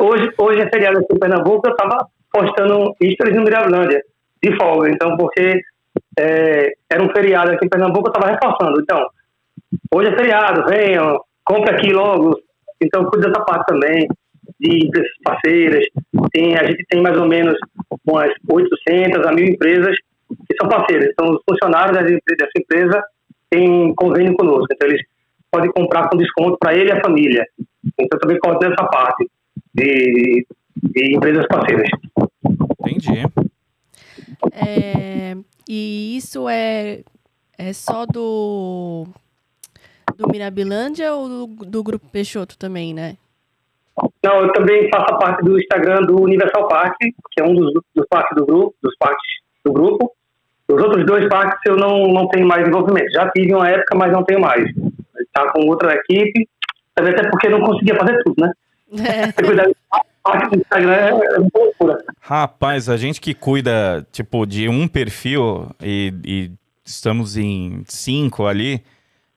[0.00, 4.02] hoje, hoje é feriado aqui em Pernambuco, eu estava postando stories no Mirabilândia,
[4.42, 4.90] de folga.
[4.90, 5.60] Então, porque
[6.18, 8.80] é, era um feriado aqui em Pernambuco, eu estava reforçando.
[8.80, 9.06] Então,
[9.94, 12.38] hoje é feriado, venham, compre aqui logo.
[12.80, 14.06] Então, cuida dessa parte também,
[14.58, 15.84] de empresas parceiras.
[16.32, 17.56] Tem, a gente tem mais ou menos
[18.06, 19.96] umas 800 a mil empresas
[20.28, 21.08] que são parceiras.
[21.12, 23.02] Então, os funcionários dessa empresa
[23.50, 24.66] têm convênio conosco.
[24.72, 25.02] Então, eles
[25.50, 27.46] podem comprar com desconto para ele e a família.
[27.98, 29.28] Então, também coordeno essa parte
[29.74, 30.46] de,
[30.82, 31.88] de empresas parceiras.
[32.80, 33.22] Entendi.
[34.52, 35.36] É,
[35.68, 37.02] e isso é,
[37.58, 39.06] é só do,
[40.16, 43.16] do Mirabilândia ou do, do Grupo Peixoto também, né?
[44.22, 48.06] Não, eu também faço parte do Instagram do Universal Park, que é um dos, dos
[48.08, 49.26] parques do grupo, dos parques
[49.64, 50.12] do grupo.
[50.68, 53.10] Os outros dois parques eu não, não tenho mais envolvimento.
[53.12, 54.64] Já tive uma época, mas não tenho mais.
[55.18, 56.48] Está com outra equipe,
[56.94, 58.52] até porque não conseguia fazer tudo, né?
[58.92, 60.56] É.
[60.56, 62.04] Instagram é, é loucura.
[62.20, 66.50] Rapaz, a gente que cuida, tipo, de um perfil e, e
[66.84, 68.82] estamos em cinco ali,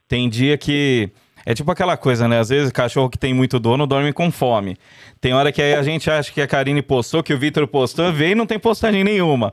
[0.08, 1.12] tem dia que
[1.50, 2.38] é tipo aquela coisa, né?
[2.38, 4.78] Às vezes cachorro que tem muito dono dorme com fome.
[5.20, 8.34] Tem hora que a gente acha que a Karine postou, que o Vitor postou, vê
[8.34, 9.52] e não tem postagem nenhuma.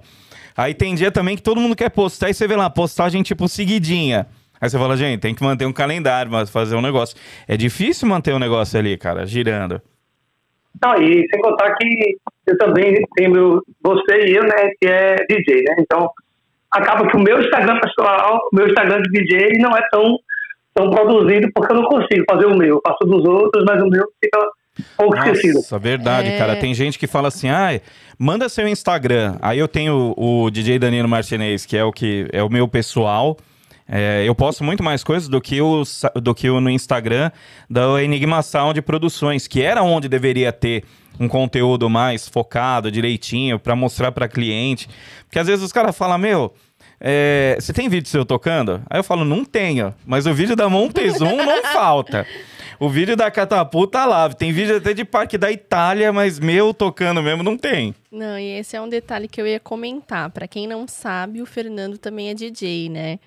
[0.55, 3.49] Aí tem dia também que todo mundo quer postar e você vê lá, postagem tipo
[3.49, 4.27] seguidinha.
[4.61, 7.17] Aí você fala, gente, tem que manter um calendário, mas fazer um negócio.
[7.49, 9.81] É difícil manter um negócio ali, cara, girando.
[10.85, 15.63] Não, e sem contar que eu também tenho você e eu, né, que é DJ,
[15.63, 15.77] né?
[15.79, 16.11] Então,
[16.71, 20.19] acaba que o meu Instagram pessoal, o meu Instagram de DJ não é tão
[20.77, 22.77] tão produzido porque eu não consigo fazer o meu.
[22.77, 24.47] Eu faço dos outros, mas o meu fica
[24.97, 25.55] pouco Nossa, esquecido.
[25.55, 26.39] Nossa, verdade, é...
[26.39, 26.55] cara.
[26.57, 27.81] Tem gente que fala assim, ah,
[28.19, 29.37] manda seu Instagram.
[29.41, 33.37] Aí eu tenho o DJ Danilo Martinez, que é o que é o meu pessoal.
[33.89, 35.83] É, eu posto muito mais coisas do que, o,
[36.21, 37.31] do que o no Instagram
[37.71, 40.83] da Enigma Sound Produções, que era onde deveria ter
[41.21, 44.89] um conteúdo mais focado, direitinho, para mostrar para cliente.
[45.25, 46.53] Porque às vezes os caras falam, meu,
[47.01, 48.83] é, você tem vídeo seu tocando?
[48.89, 49.95] Aí eu falo, não tenho.
[50.05, 52.27] Mas o vídeo da Montezum não falta.
[52.79, 54.29] O vídeo da catapulta lá.
[54.29, 57.95] Tem vídeo até de parque da Itália, mas meu tocando mesmo não tem.
[58.11, 60.31] Não, e esse é um detalhe que eu ia comentar.
[60.31, 63.19] Para quem não sabe, o Fernando também é DJ, né?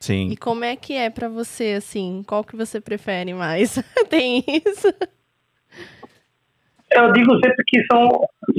[0.00, 0.28] Sim.
[0.30, 2.22] E como é que é para você, assim?
[2.26, 3.82] Qual que você prefere mais?
[4.10, 4.92] tem isso?
[6.92, 8.08] Eu digo sempre que são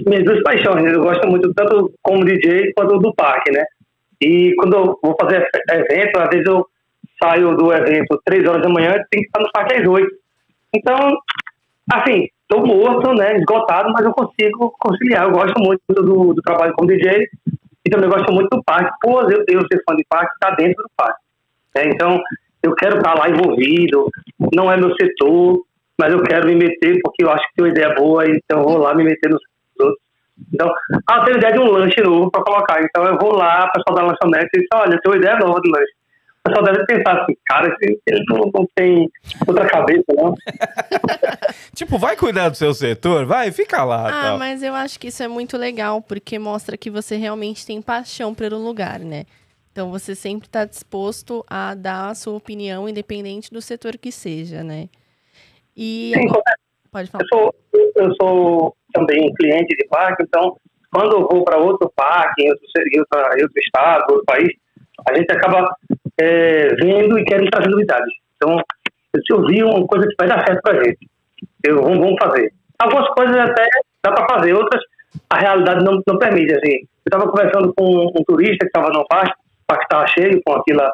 [0.06, 0.84] minhas duas paixões.
[0.84, 0.94] Né?
[0.94, 3.64] Eu gosto muito tanto como DJ quanto do parque, né?
[4.22, 6.66] E quando eu vou fazer evento, às vezes eu
[7.22, 10.16] saio do evento três horas da manhã, tem que estar no parque às oito.
[10.74, 10.98] Então,
[11.92, 15.26] assim, estou morto, né, esgotado, mas eu consigo conciliar.
[15.26, 17.28] Eu gosto muito do, do trabalho como DJ
[17.86, 18.92] e também gosto muito do parque.
[19.02, 21.20] Por eu, eu ser fã de parque, está dentro do parque.
[21.76, 21.84] Né?
[21.88, 22.20] Então,
[22.64, 24.10] eu quero estar lá envolvido,
[24.54, 25.62] não é meu setor,
[26.00, 28.64] mas eu quero me meter porque eu acho que tem uma ideia boa, então eu
[28.64, 29.57] vou lá me meter outros.
[30.54, 30.72] Então,
[31.10, 32.82] ah, tem ideia de um lanche novo para colocar.
[32.84, 35.60] Então eu vou lá, o pessoal da lanchonete e diz, olha, tem uma ideia nova
[35.62, 35.94] de lanche.
[36.40, 39.10] O pessoal deve pensar assim, cara, ele não, não tem
[39.46, 40.34] outra cabeça, não.
[41.76, 44.08] tipo, vai cuidar do seu setor, vai, fica lá.
[44.08, 44.38] Ah, tal.
[44.38, 48.34] mas eu acho que isso é muito legal, porque mostra que você realmente tem paixão
[48.34, 49.26] pelo lugar, né?
[49.72, 54.64] Então você sempre está disposto a dar a sua opinião, independente do setor que seja,
[54.64, 54.90] né?
[55.76, 56.58] E Sim, agora...
[56.92, 57.24] pode falar.
[57.24, 57.56] Eu sou,
[57.96, 60.56] eu sou também cliente de parque, então
[60.92, 64.50] quando eu vou para outro parque, em outro, em, outra, em outro estado, outro país,
[65.08, 65.70] a gente acaba
[66.20, 68.14] é, vendo e querendo trazer novidades.
[68.36, 68.58] Então,
[69.16, 71.10] se eu vi uma coisa que vai dar certo para a gente,
[71.64, 72.52] eu, vamos, vamos fazer.
[72.80, 73.68] Algumas coisas até
[74.04, 74.82] dá para fazer, outras
[75.30, 76.54] a realidade não, não permite.
[76.54, 76.76] Assim.
[76.76, 80.42] Eu estava conversando com um, um turista que estava no parque, o parque estava cheio,
[80.46, 80.92] com a fila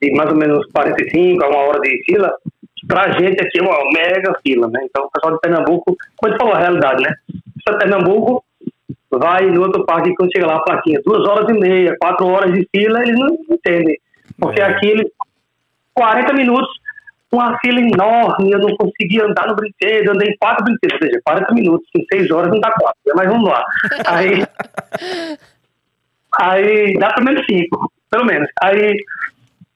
[0.00, 2.32] de mais ou menos 45 a uma hora de fila.
[2.86, 4.80] Para a gente aqui é uma mega fila, né?
[4.84, 7.14] Então, o pessoal de Pernambuco, como você falou, a realidade, né?
[7.28, 8.44] O pessoal de Pernambuco
[9.10, 12.52] vai no outro parque, quando chega lá a plaquinha, duas horas e meia, quatro horas
[12.52, 13.98] de fila, eles não entendem.
[14.38, 14.64] Porque É.
[14.64, 15.10] aqui eles,
[15.94, 16.68] 40 minutos,
[17.32, 21.20] uma fila enorme, eu não conseguia andar no brinquedo, andei em quatro brinquedos, ou seja,
[21.24, 23.64] 40 minutos, em seis horas não dá quatro, mas vamos lá.
[24.06, 24.44] Aí,
[26.40, 28.48] aí dá pelo menos cinco, pelo menos.
[28.62, 28.96] Aí,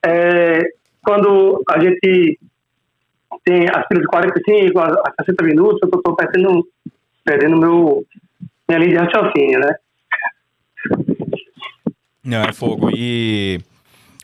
[0.05, 0.59] é,
[1.03, 2.39] quando a gente
[3.43, 6.67] tem as filas de 45 a a 60 minutos, eu estou perdendo,
[7.23, 8.05] perdendo meu,
[8.67, 9.75] minha linha de raciocínio, né?
[12.23, 12.89] Não, é fogo.
[12.95, 13.59] E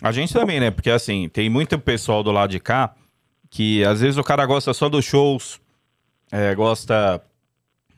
[0.01, 0.71] a gente também, né?
[0.71, 2.93] Porque assim, tem muito pessoal do lado de cá
[3.49, 5.59] que às vezes o cara gosta só dos shows,
[6.31, 7.21] é, gosta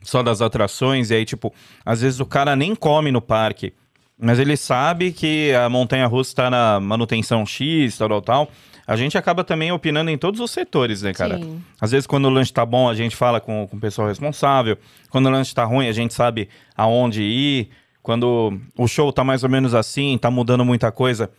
[0.02, 1.52] só das atrações, e aí, tipo,
[1.84, 3.72] às vezes o cara nem come no parque,
[4.18, 8.50] mas ele sabe que a montanha russa tá na manutenção X, tal, tal, tal.
[8.86, 11.38] A gente acaba também opinando em todos os setores, né, cara?
[11.38, 11.62] Sim.
[11.80, 14.76] Às vezes, quando o lanche tá bom, a gente fala com, com o pessoal responsável.
[15.10, 17.70] Quando o lanche tá ruim, a gente sabe aonde ir.
[18.02, 21.30] Quando o show tá mais ou menos assim, tá mudando muita coisa,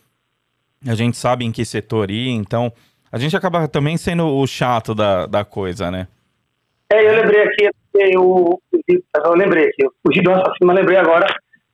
[0.86, 2.30] a gente sabe em que setor ir.
[2.30, 2.72] Então,
[3.12, 6.08] a gente acaba também sendo o chato da, da coisa, né?
[6.90, 8.60] É, eu lembrei aqui, eu,
[9.24, 11.26] eu lembrei aqui, o Gido Assassino, eu lembrei agora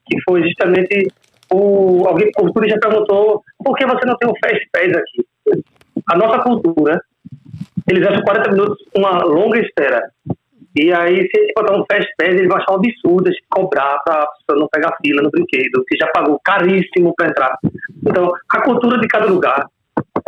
[0.06, 1.09] que foi justamente
[1.52, 5.26] o, alguém, o turista perguntou por que você não tem um Fast Pass aqui?
[6.12, 7.00] A nossa cultura,
[7.88, 10.11] eles acham 40 minutos uma longa espera.
[10.76, 13.98] E aí, se ele botar um Fast Pass, ele vai achar um absurdo de cobrar
[14.05, 17.59] para a pessoa não pegar fila no brinquedo, que já pagou caríssimo para entrar.
[18.07, 19.66] Então, a cultura de cada lugar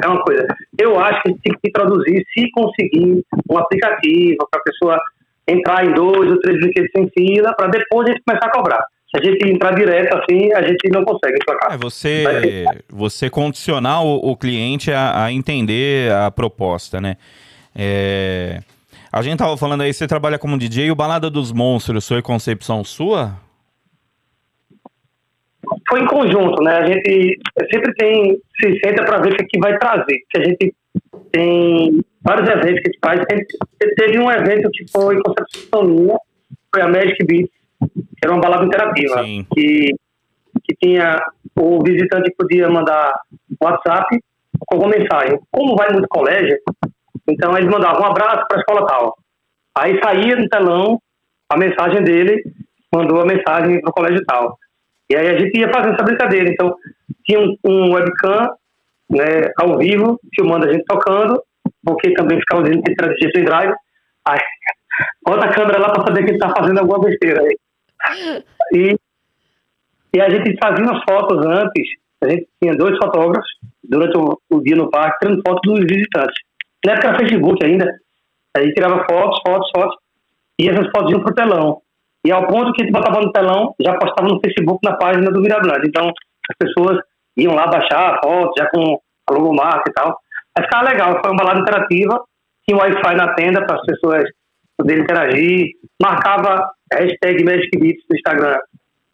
[0.02, 0.46] é uma coisa.
[0.78, 5.00] Eu acho que a gente tem que introduzir, se conseguir, um aplicativo para a pessoa
[5.46, 8.84] entrar em dois ou três brinquedos sem fila, para depois a gente começar a cobrar.
[9.14, 11.78] Se a gente entrar direto assim, a gente não consegue É, emplacar.
[11.78, 17.16] você, você condicionar o, o cliente a, a entender a proposta, né?
[17.76, 18.60] É,
[19.12, 22.82] a gente tava falando aí, você trabalha como DJ, o Balada dos Monstros foi concepção
[22.82, 23.36] sua?
[25.88, 26.76] Foi em conjunto, né?
[26.78, 27.38] A gente
[27.70, 30.18] sempre tem, se senta para ver o que, que vai trazer.
[30.30, 30.74] Que a gente
[31.30, 33.44] tem vários eventos que a gente faz.
[33.96, 36.16] Teve um evento que foi concepção minha,
[36.74, 37.50] foi a Magic Beats,
[38.22, 39.22] era uma balada interativa.
[39.22, 39.46] Sim.
[39.52, 39.94] Que,
[40.64, 41.20] que tinha,
[41.56, 43.14] o visitante podia mandar
[43.60, 44.18] WhatsApp
[44.66, 45.38] com alguma mensagem.
[45.50, 46.58] Como vai muito colégio,
[47.28, 49.16] então eles mandavam um abraço para a escola tal.
[49.76, 51.00] Aí saía no telão
[51.48, 52.42] a mensagem dele,
[52.94, 54.56] mandou a mensagem para o colégio tal.
[55.10, 56.50] E aí a gente ia fazendo essa brincadeira.
[56.50, 56.74] Então,
[57.24, 58.48] tinha um, um webcam
[59.10, 61.42] né, ao vivo, filmando a gente tocando,
[61.84, 63.74] porque também ficava dizendo que era DJ sem drive.
[64.26, 64.40] Aí,
[65.24, 67.56] bota a câmera lá para saber que ele está fazendo alguma besteira aí.
[68.72, 68.96] E,
[70.14, 71.88] e a gente fazia umas fotos antes.
[72.22, 73.48] A gente tinha dois fotógrafos
[73.82, 76.40] durante o, o dia no parque, tirando fotos dos visitantes.
[76.84, 77.86] Na época era Facebook ainda.
[78.56, 79.96] Aí tirava fotos, fotos, fotos.
[80.58, 81.80] E essas fotos iam pro telão.
[82.24, 85.30] E ao ponto que a gente botava no telão, já postava no Facebook na página
[85.30, 85.88] do Mirablante.
[85.88, 86.98] Então, as pessoas
[87.36, 90.16] iam lá baixar a foto, já com a logomarca e tal.
[90.56, 92.22] Mas ficava legal, foi uma balada interativa.
[92.64, 94.24] Tinha Wi-Fi na tenda para as pessoas
[94.78, 95.66] poderem interagir.
[96.00, 98.58] Marcava hashtag Magic Beats no Instagram.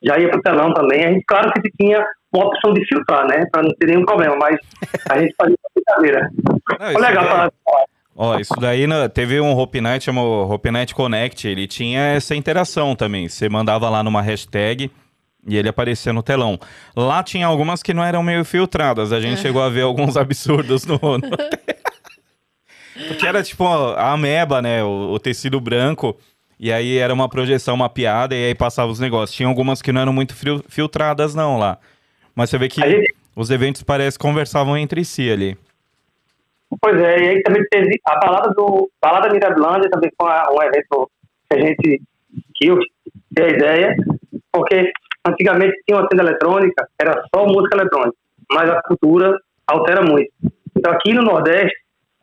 [0.02, 1.04] Já ia pro telão também.
[1.04, 3.44] A gente, claro que tinha uma opção de filtrar, né?
[3.50, 4.56] Para não ter nenhum problema, mas
[5.10, 6.30] a gente fazia essa brincadeira.
[6.44, 7.50] Não, Foi legal daí- falar.
[8.20, 12.34] Ó, isso daí né, teve um Hope Night, chamou Hope Night Connect, ele tinha essa
[12.34, 13.28] interação também.
[13.28, 14.90] Você mandava lá numa hashtag
[15.46, 16.58] e ele aparecia no telão.
[16.96, 20.84] Lá tinha algumas que não eram meio filtradas, a gente chegou a ver alguns absurdos
[20.84, 20.98] no.
[20.98, 21.20] no...
[23.06, 24.82] Porque era tipo a ameba, né?
[24.82, 26.16] O, o tecido branco.
[26.60, 29.36] E aí era uma projeção mapeada e aí passava os negócios.
[29.36, 31.78] Tinha algumas que não eram muito fil- filtradas, não, lá.
[32.34, 35.56] Mas você vê que gente- os eventos parece conversavam entre si ali.
[36.80, 40.62] Pois é, e aí também teve a balada do Balada Mirabilândia, também foi uma- um
[40.62, 41.10] evento
[41.50, 42.02] que a gente,
[42.56, 42.78] que eu
[43.38, 43.96] a ideia,
[44.52, 44.90] porque
[45.26, 48.16] antigamente tinha uma tenda eletrônica, era só música eletrônica,
[48.50, 50.30] mas a cultura altera muito.
[50.76, 51.74] Então aqui no Nordeste,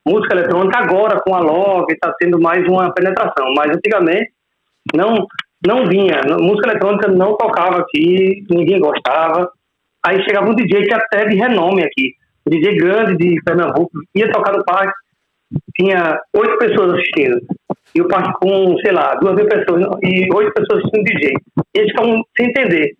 [0.06, 4.32] música eletrônica agora com a Love está tendo mais uma penetração, mas antigamente
[4.94, 5.26] não
[5.66, 9.50] não vinha, música eletrônica não tocava aqui, ninguém gostava.
[10.06, 12.14] Aí chegava um DJ que até de renome aqui,
[12.46, 14.94] um DJ grande de Pernambuco, ia tocar no parque,
[15.76, 17.40] tinha oito pessoas assistindo.
[17.96, 21.34] E o parque com, sei lá, duas mil pessoas e oito pessoas assistindo DJ.
[21.74, 22.96] Eles ficavam sem entender.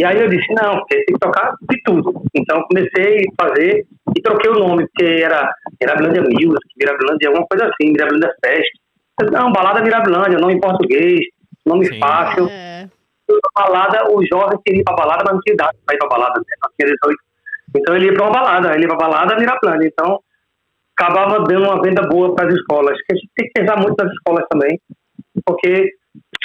[0.00, 2.22] E aí eu disse, não, porque tem que tocar de tudo.
[2.34, 3.84] Então comecei a fazer
[4.16, 8.70] e troquei o nome, porque era Mirabilândia Music, Mirabilândia alguma coisa assim, Mirabilândia Fest.
[9.20, 11.20] Disse, Não, balada Mirabilândia, nome em português,
[11.66, 11.98] nome Sim.
[11.98, 12.88] fácil É.
[13.54, 16.08] a balada, o jovem queria ir pra balada, mas não tinha idade pra ir pra
[16.08, 16.56] balada, né?
[16.64, 17.18] Não tinha 18.
[17.76, 19.86] Então ele ia pra uma balada, ele ia pra balada Miraplane.
[19.86, 20.18] Então
[20.98, 22.96] acabava dando uma venda boa para as escolas.
[23.02, 24.80] Que a gente tem que pensar muito nas escolas também,
[25.44, 25.92] porque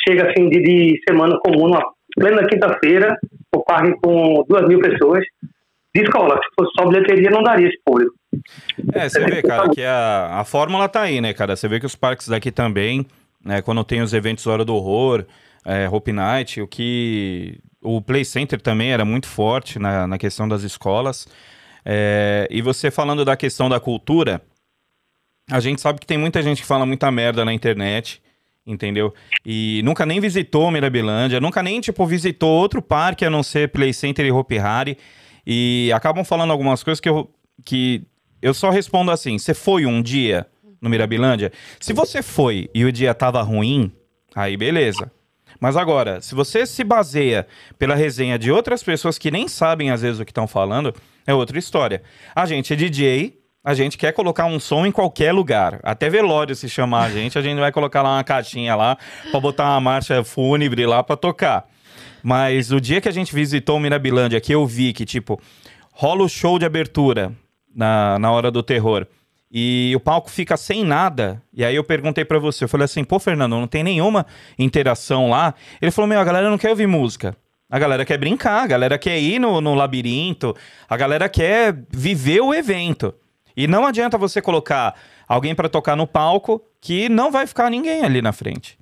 [0.05, 3.17] chega assim de, de semana comum, numa, plena quinta-feira,
[3.65, 5.23] parque com duas mil pessoas,
[5.93, 6.35] de escola.
[6.35, 8.13] Se fosse só bilheteria, não daria esse público.
[8.93, 11.55] É, você vê, cara, que a, a fórmula tá aí, né, cara?
[11.55, 13.05] Você vê que os parques daqui também,
[13.43, 15.25] né, quando tem os eventos Hora do Horror,
[15.65, 17.59] é, Hope Night, o que...
[17.81, 21.27] O Play Center também era muito forte na, na questão das escolas.
[21.85, 24.41] É, e você falando da questão da cultura,
[25.51, 28.23] a gente sabe que tem muita gente que fala muita merda na internet,
[28.65, 29.13] entendeu?
[29.45, 33.93] E nunca nem visitou Mirabilândia, nunca nem, tipo, visitou outro parque a não ser Play
[33.93, 34.97] Center e Hopi Hari.
[35.45, 37.29] E acabam falando algumas coisas que eu,
[37.63, 38.03] que
[38.41, 40.47] eu só respondo assim: você foi um dia
[40.81, 41.51] no Mirabilândia?
[41.79, 43.91] Se você foi e o dia tava ruim,
[44.35, 45.11] aí beleza.
[45.59, 47.47] Mas agora, se você se baseia
[47.79, 50.93] pela resenha de outras pessoas que nem sabem às vezes o que estão falando,
[51.25, 52.03] é outra história.
[52.35, 55.79] A gente é DJ, a gente quer colocar um som em qualquer lugar.
[55.81, 58.95] Até velório se chamar a gente, a gente vai colocar lá uma caixinha lá
[59.31, 61.65] para botar uma marcha fúnebre lá para tocar.
[62.21, 65.41] Mas o dia que a gente visitou o Mirabilândia, que eu vi que, tipo,
[65.91, 67.31] rola o show de abertura
[67.75, 69.07] na, na hora do terror
[69.51, 71.41] e o palco fica sem nada.
[71.51, 74.27] E aí eu perguntei para você, eu falei assim, pô, Fernando, não tem nenhuma
[74.59, 75.55] interação lá?
[75.81, 77.35] Ele falou, meu, a galera não quer ouvir música.
[77.67, 80.55] A galera quer brincar, a galera quer ir no, no labirinto,
[80.87, 83.11] a galera quer viver o evento.
[83.55, 84.95] E não adianta você colocar
[85.27, 88.77] alguém para tocar no palco que não vai ficar ninguém ali na frente.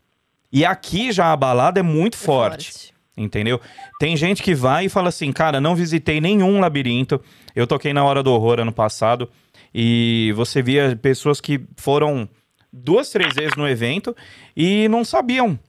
[0.52, 2.72] E aqui já a balada é muito é forte.
[2.72, 2.94] forte.
[3.16, 3.62] Entendeu?
[4.00, 7.22] Tem gente que vai e fala assim, cara, não visitei nenhum labirinto.
[7.56, 9.30] Eu toquei na Hora do Horror ano passado
[9.74, 12.28] e você via pessoas que foram
[12.72, 14.16] duas, três vezes no evento
[14.58, 15.60] e não sabiam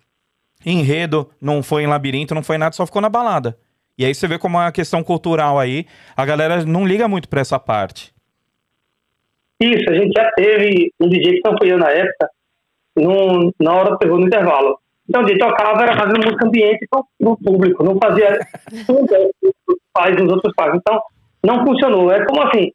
[0.65, 3.59] enredo, não foi em labirinto, não foi nada, só ficou na balada.
[3.99, 5.87] E aí você vê como é uma questão cultural aí,
[6.17, 8.14] a galera não liga muito pra essa parte.
[9.61, 12.29] Isso, a gente já teve um DJ que não foi eu na época,
[12.97, 14.79] num, na hora terror no intervalo.
[15.09, 18.39] Então, ele tocava era fazendo música ambiente para o público, não fazia
[18.87, 19.15] tudo
[19.97, 20.81] faz nos outros parques.
[20.81, 21.01] Então,
[21.45, 22.11] não funcionou.
[22.11, 22.73] É como assim,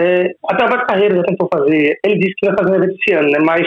[0.00, 3.14] é, até o Carreira já tentou fazer, ele disse que ia fazer um evento esse
[3.14, 3.38] ano, né?
[3.40, 3.66] Mas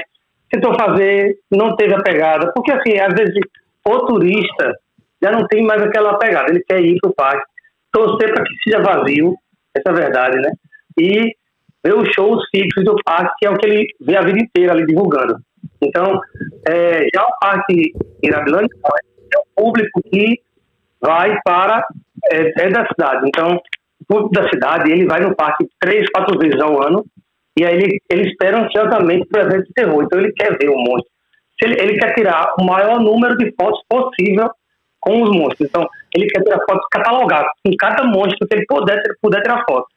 [0.52, 3.36] tentou fazer, não teve a pegada, porque assim, às vezes
[3.86, 4.74] o turista
[5.22, 7.46] já não tem mais aquela pegada, ele quer ir para o parque,
[7.92, 9.36] torcer para que seja vazio,
[9.76, 10.52] essa é a verdade, né?
[11.00, 11.36] E
[11.94, 14.86] os shows fixos do parque, que é o que ele vê a vida inteira ali
[14.86, 15.38] divulgando.
[15.82, 16.20] Então,
[16.68, 17.94] é, já o Parque
[18.24, 18.70] Irabilândia
[19.34, 20.40] é o público que
[21.02, 21.86] vai para,
[22.32, 23.28] é, é, da cidade.
[23.28, 23.60] Então,
[24.02, 27.06] o público da cidade, ele vai no parque três, quatro vezes ao ano,
[27.58, 30.04] e aí ele, ele espera ansiosamente o evento de terror.
[30.04, 31.10] Então, ele quer ver o monstro.
[31.62, 34.50] Ele, ele quer tirar o maior número de fotos possível
[35.00, 35.70] com os monstros.
[35.70, 39.64] Então, ele quer tirar fotos catalogadas com cada monstro que ele puder, ele puder tirar
[39.70, 39.88] foto.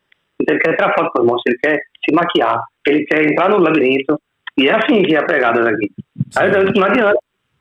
[0.41, 3.59] Então, ele quer tirar foto com monstros, ele quer se maquiar, ele quer entrar no
[3.59, 4.21] labirinto,
[4.57, 5.91] e é assim que é a pegada daqui.
[6.37, 7.19] Aí não adianta.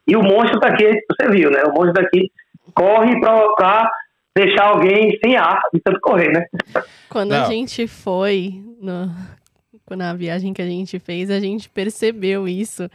[0.08, 1.62] E o monstro tá aqui, você viu, né?
[1.64, 2.32] O monstro daqui
[2.74, 3.92] corre pra, pra
[4.36, 6.46] deixar alguém sem ar de tanto correr, né?
[7.10, 7.44] Quando não.
[7.44, 9.12] a gente foi, no,
[9.96, 12.90] na viagem que a gente fez, a gente percebeu isso.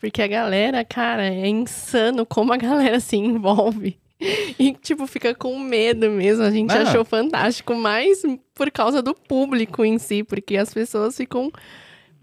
[0.00, 3.98] Porque a galera, cara, é insano como a galera se envolve.
[4.58, 6.44] E, tipo, fica com medo mesmo.
[6.44, 8.22] A gente achou fantástico, mas
[8.54, 11.50] por causa do público em si, porque as pessoas ficam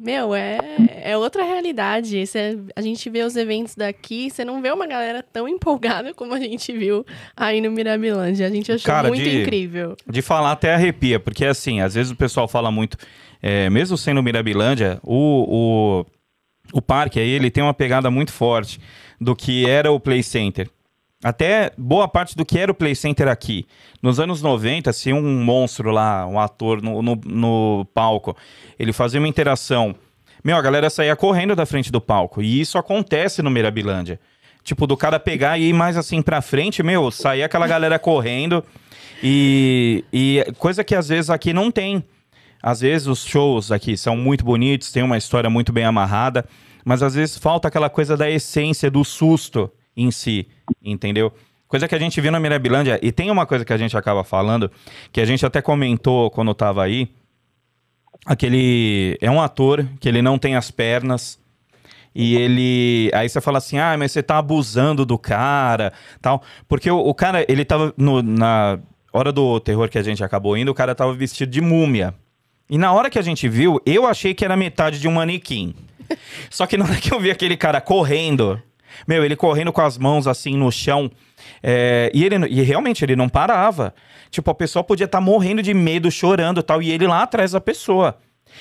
[0.02, 0.58] meu, é,
[1.04, 2.26] é outra realidade.
[2.26, 6.34] Cê, a gente vê os eventos daqui, você não vê uma galera tão empolgada como
[6.34, 7.06] a gente viu
[7.38, 8.48] aí no Mirabilândia.
[8.48, 9.96] A gente achou Cara, muito de, incrível.
[10.10, 12.98] De falar até arrepia, porque assim, às vezes o pessoal fala muito,
[13.44, 16.06] é, mesmo sendo Mirabilândia, o, o,
[16.74, 18.80] o parque aí, ele tem uma pegada muito forte
[19.20, 20.68] do que era o Play Center
[21.23, 23.67] até boa parte do que era o Play Center aqui.
[24.01, 28.36] Nos anos 90, se um monstro lá, um ator no, no, no, palco,
[28.79, 29.95] ele fazia uma interação,
[30.43, 32.41] meu, a galera saía correndo da frente do palco.
[32.41, 34.19] E isso acontece no Mirabilândia.
[34.63, 38.63] Tipo, do cara pegar e ir mais assim pra frente, meu, saía aquela galera correndo.
[39.21, 42.03] E, e coisa que às vezes aqui não tem.
[42.62, 46.45] Às vezes os shows aqui são muito bonitos, tem uma história muito bem amarrada,
[46.86, 50.48] mas às vezes falta aquela coisa da essência, do susto em si,
[50.84, 51.34] entendeu?
[51.68, 54.24] Coisa que a gente viu na Mirabilândia, e tem uma coisa que a gente acaba
[54.24, 54.70] falando,
[55.12, 57.10] que a gente até comentou quando tava aí,
[58.26, 59.18] aquele...
[59.22, 61.39] é um ator que ele não tem as pernas,
[62.14, 63.10] e ele...
[63.14, 66.44] Aí você fala assim, ah, mas você tá abusando do cara, tal.
[66.68, 68.80] Porque o, o cara, ele tava no, na
[69.14, 72.14] hora do terror que a gente acabou indo, o cara tava vestido de múmia.
[72.70, 75.74] E na hora que a gente viu, eu achei que era metade de um manequim.
[76.50, 78.62] Só que na hora que eu vi aquele cara correndo
[79.08, 81.12] meu, ele correndo com as mãos assim no chão.
[81.62, 83.94] É, e, ele, e realmente ele não parava.
[84.30, 87.52] Tipo, a pessoa podia estar tá morrendo de medo, chorando tal, e ele lá atrás
[87.52, 88.18] da pessoa.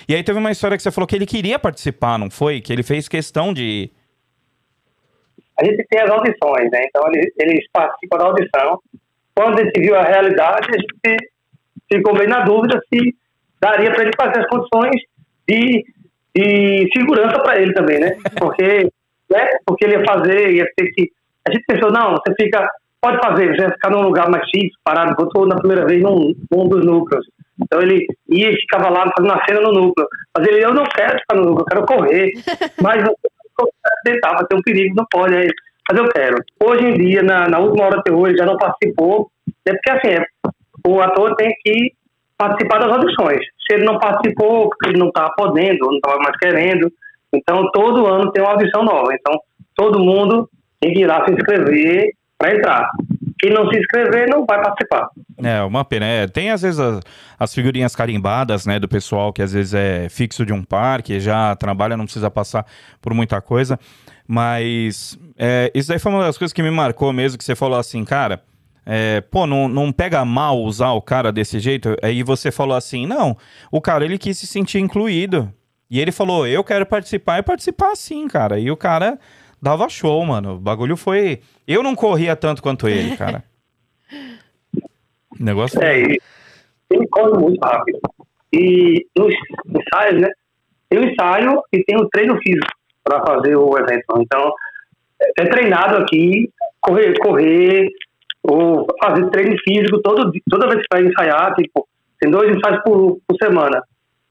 [0.09, 2.61] E aí teve uma história que você falou que ele queria participar, não foi?
[2.61, 3.91] Que ele fez questão de.
[5.59, 6.81] a gente tem as audições, né?
[6.89, 8.78] Então eles, eles participam da audição.
[9.35, 11.26] Quando gente viu a realidade, a gente
[11.93, 13.14] ficou bem na dúvida se
[13.61, 15.03] daria para ele fazer as condições
[15.49, 15.85] de,
[16.35, 18.16] de segurança para ele também, né?
[18.39, 18.91] Porque,
[19.31, 19.49] né?
[19.66, 21.11] Porque ele ia fazer, ia ter que.
[21.47, 22.68] A gente pensou, não, você fica.
[23.01, 25.16] Pode fazer, você vai ficar num lugar mais fixo, parado.
[25.16, 27.24] Botou na primeira vez num, num dos núcleos.
[27.62, 30.07] Então ele ia e ficava lá fazendo a cena no núcleo.
[30.37, 32.31] Mas ele, eu não quero ficar no núcleo, eu quero correr.
[32.83, 33.03] Mas
[34.05, 35.35] tentava ter um perigo, não pode.
[35.35, 35.49] Aí,
[35.91, 36.37] mas eu quero.
[36.62, 39.31] Hoje em dia, na, na última hora até hoje, já não participou.
[39.66, 40.24] É porque assim, é,
[40.87, 41.93] o ator tem que
[42.39, 43.41] participar das audições.
[43.66, 46.91] Se ele não participou, porque ele não estava podendo, não estava mais querendo.
[47.33, 49.14] Então, todo ano tem uma audição nova.
[49.14, 49.39] Então,
[49.74, 50.49] todo mundo
[50.81, 52.91] tem que ir lá se inscrever para entrar.
[53.39, 55.09] Quem não se inscrever não vai participar.
[55.43, 56.07] É, uma pena.
[56.07, 57.01] É, tem às vezes as,
[57.39, 61.55] as, figurinhas carimbadas, né, do pessoal que às vezes é fixo de um parque, já
[61.57, 62.66] trabalha, não precisa passar
[63.01, 63.78] por muita coisa.
[64.26, 67.78] Mas é, isso daí foi uma das coisas que me marcou mesmo, que você falou
[67.78, 68.43] assim, cara,
[68.85, 71.97] é, pô, não, não pega mal usar o cara desse jeito?
[72.03, 73.37] Aí você falou assim, não,
[73.70, 75.53] o cara ele quis se sentir incluído.
[75.91, 78.59] E ele falou, eu quero participar e participar sim, cara.
[78.59, 79.18] E o cara
[79.61, 80.55] dava show, mano.
[80.55, 81.41] O bagulho foi.
[81.66, 83.43] Eu não corria tanto quanto ele, cara.
[85.38, 85.82] o negócio.
[85.82, 87.99] É, ele corre muito rápido.
[88.53, 89.34] E nos
[89.66, 90.28] ensaios, né?
[90.88, 92.66] Tem o ensaio e tem o treino físico
[93.05, 94.05] para fazer o evento.
[94.18, 94.53] Então,
[95.38, 97.88] é treinado aqui, correr, correr,
[98.43, 101.86] ou fazer treino físico todo, toda vez que vai ensaiar, tipo,
[102.18, 103.82] tem dois ensaios por, por semana.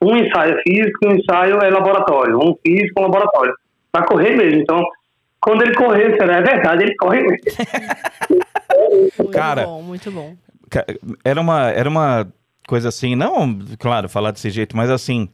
[0.01, 2.37] Um ensaio é físico e um ensaio é laboratório.
[2.37, 3.53] Um físico e um laboratório.
[3.91, 4.61] Para correr mesmo.
[4.61, 4.81] Então,
[5.41, 7.37] quando ele correr, será é verdade, ele corre mesmo.
[9.17, 10.35] muito Cara, bom, muito bom.
[11.23, 12.27] Era uma, era uma
[12.67, 15.27] coisa assim, não, claro, falar desse jeito, mas assim,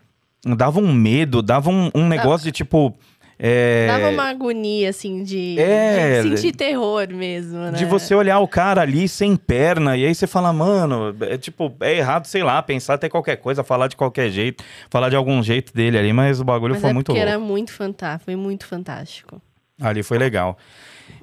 [0.56, 2.50] dava um medo, dava um, um negócio ah.
[2.50, 2.96] de tipo
[3.38, 3.88] é...
[3.88, 6.22] Dava uma agonia, assim, de, é...
[6.22, 7.72] de, sentir terror mesmo, né?
[7.72, 11.74] De você olhar o cara ali sem perna, e aí você fala, mano, é tipo,
[11.82, 15.44] é errado, sei lá, pensar até qualquer coisa, falar de qualquer jeito, falar de algum
[15.44, 17.22] jeito dele ali, mas o bagulho mas foi é muito louco.
[17.22, 19.42] era muito fantástico, foi muito fantástico.
[19.82, 20.58] Ali foi legal.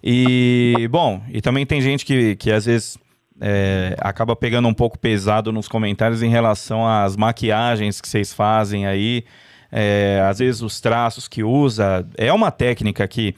[0.04, 2.98] E, bom, e também tem gente que, que às vezes
[3.40, 8.86] é, acaba pegando um pouco pesado nos comentários em relação às maquiagens que vocês fazem
[8.86, 9.24] aí
[9.72, 12.06] é, às vezes os traços que usa.
[12.18, 13.34] É uma técnica que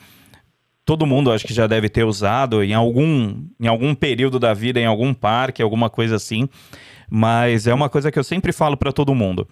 [0.85, 4.81] todo mundo acho que já deve ter usado em algum, em algum período da vida,
[4.81, 6.49] em algum parque, alguma coisa assim.
[7.09, 9.49] Mas é uma coisa que eu sempre falo para todo mundo.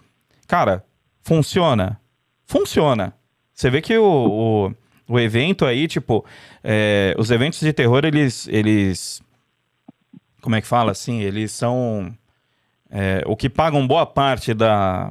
[0.49, 0.85] Cara,
[1.23, 2.01] funciona?
[2.45, 3.15] Funciona.
[3.55, 4.75] Você vê que o,
[5.09, 6.25] o, o evento aí, tipo,
[6.65, 9.23] é, os eventos de terror, eles, eles.
[10.41, 11.21] Como é que fala assim?
[11.21, 12.13] Eles são.
[12.91, 15.11] É, o que pagam boa parte da,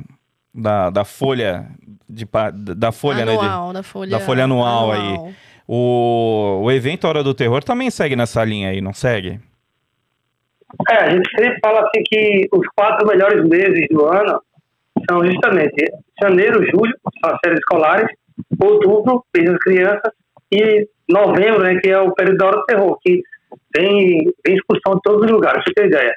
[0.54, 1.68] da, da folha
[2.08, 2.28] de
[2.76, 5.26] da folha, anual, né, de, da folha, da folha anual, anual.
[5.28, 5.36] aí.
[5.68, 9.39] O, o evento Hora do Terror também segue nessa linha aí, não segue?
[10.89, 14.41] É, a gente sempre fala assim que os quatro melhores meses do ano
[15.10, 15.86] são justamente
[16.22, 18.08] janeiro, julho, são as séries escolares,
[18.62, 20.12] outubro, mês das crianças,
[20.52, 23.22] e novembro, né, que é o período da Hora do Terror, que
[23.74, 26.14] tem, tem excursão de todos os lugares, pra você ter ideia.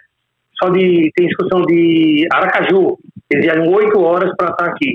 [0.62, 2.98] Só de, tem excursão de Aracaju,
[3.30, 4.94] eles viajam oito horas para estar aqui,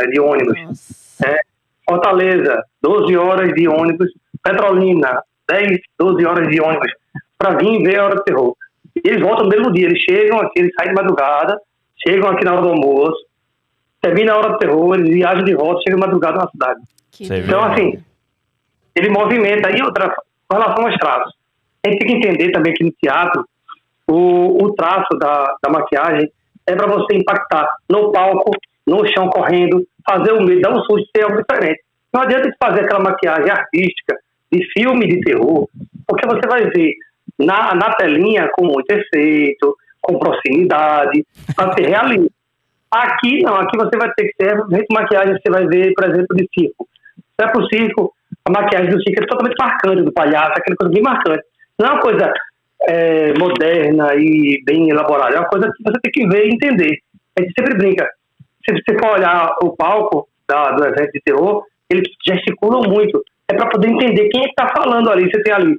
[0.00, 1.18] né, de ônibus.
[1.24, 1.40] É,
[1.88, 4.08] Fortaleza, 12 horas de ônibus.
[4.42, 6.92] Petrolina, 10, 12 horas de ônibus
[7.38, 8.56] para vir ver a hora do terror.
[8.94, 11.60] E eles voltam no mesmo dia, eles chegam aqui, eles saem de madrugada,
[12.06, 13.26] chegam aqui na hora do almoço,
[14.00, 16.80] termina a hora do terror, eles viajam de volta, chegam de madrugada na cidade.
[17.10, 17.98] Que então, assim,
[18.94, 19.70] ele movimenta.
[19.70, 20.14] E outra,
[20.48, 21.34] com relação aos traços,
[21.84, 23.46] a gente tem que entender também que no teatro,
[24.08, 26.30] o, o traço da, da maquiagem
[26.66, 28.50] é para você impactar no palco,
[28.86, 31.80] no chão correndo, fazer o medo, dar um susto, ser algo diferente.
[32.12, 34.16] Não adianta fazer aquela maquiagem artística
[34.50, 35.68] de filme de terror,
[36.06, 36.94] porque você vai ver
[37.38, 42.30] na, na telinha com muito efeito, com proximidade, para ser realista.
[42.90, 44.56] Aqui não, aqui você vai ter que ter
[44.90, 46.88] maquiagem você vai ver, por exemplo, de circo.
[47.38, 48.12] Se é pro circo,
[48.44, 51.42] a maquiagem do circo é totalmente marcante, do palhaço, aquela coisa bem marcante.
[51.78, 52.32] Não é uma coisa
[52.82, 55.36] é, moderna e bem elaborada.
[55.36, 56.98] É uma coisa que você tem que ver e entender.
[57.38, 58.08] A gente sempre brinca.
[58.64, 63.22] Se você for olhar o palco da, do evento de terror, eles gesticulam muito.
[63.48, 65.30] É para poder entender quem é está falando ali.
[65.30, 65.76] Você tem ali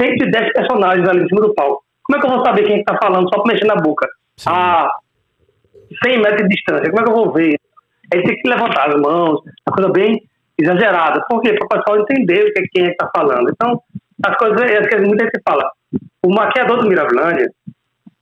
[0.00, 1.82] 110 personagens ali em cima do palco.
[2.02, 4.08] Como é que eu vou saber quem é está falando só mexer na boca?
[4.36, 4.50] Sim.
[4.50, 4.90] A
[6.04, 6.90] 100 metros de distância.
[6.90, 7.56] Como é que eu vou ver?
[8.12, 9.40] Aí tem que levantar as mãos.
[9.66, 10.22] Uma coisa bem
[10.58, 11.24] exagerada.
[11.28, 11.52] Por quê?
[11.52, 13.50] Para o pessoal entender o que é, quem é que está falando.
[13.50, 13.80] Então,
[14.24, 15.70] as coisas, é que muita gente fala.
[16.22, 17.48] O maquiador do Mirabilândia,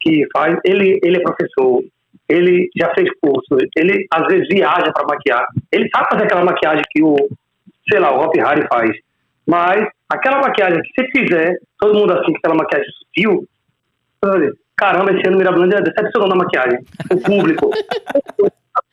[0.01, 1.83] que faz, ele, ele é professor,
[2.29, 5.47] ele já fez curso, ele às vezes viaja para maquiar.
[5.73, 7.17] Ele sabe fazer aquela maquiagem que o,
[7.91, 8.91] sei lá, o Hop Harry faz.
[9.47, 13.47] Mas Aquela maquiagem que você fizer, todo mundo assim, aquela maquiagem sutil,
[14.75, 16.79] caramba, esse ano Mirabilândia decepcionou na maquiagem.
[17.13, 17.71] O público.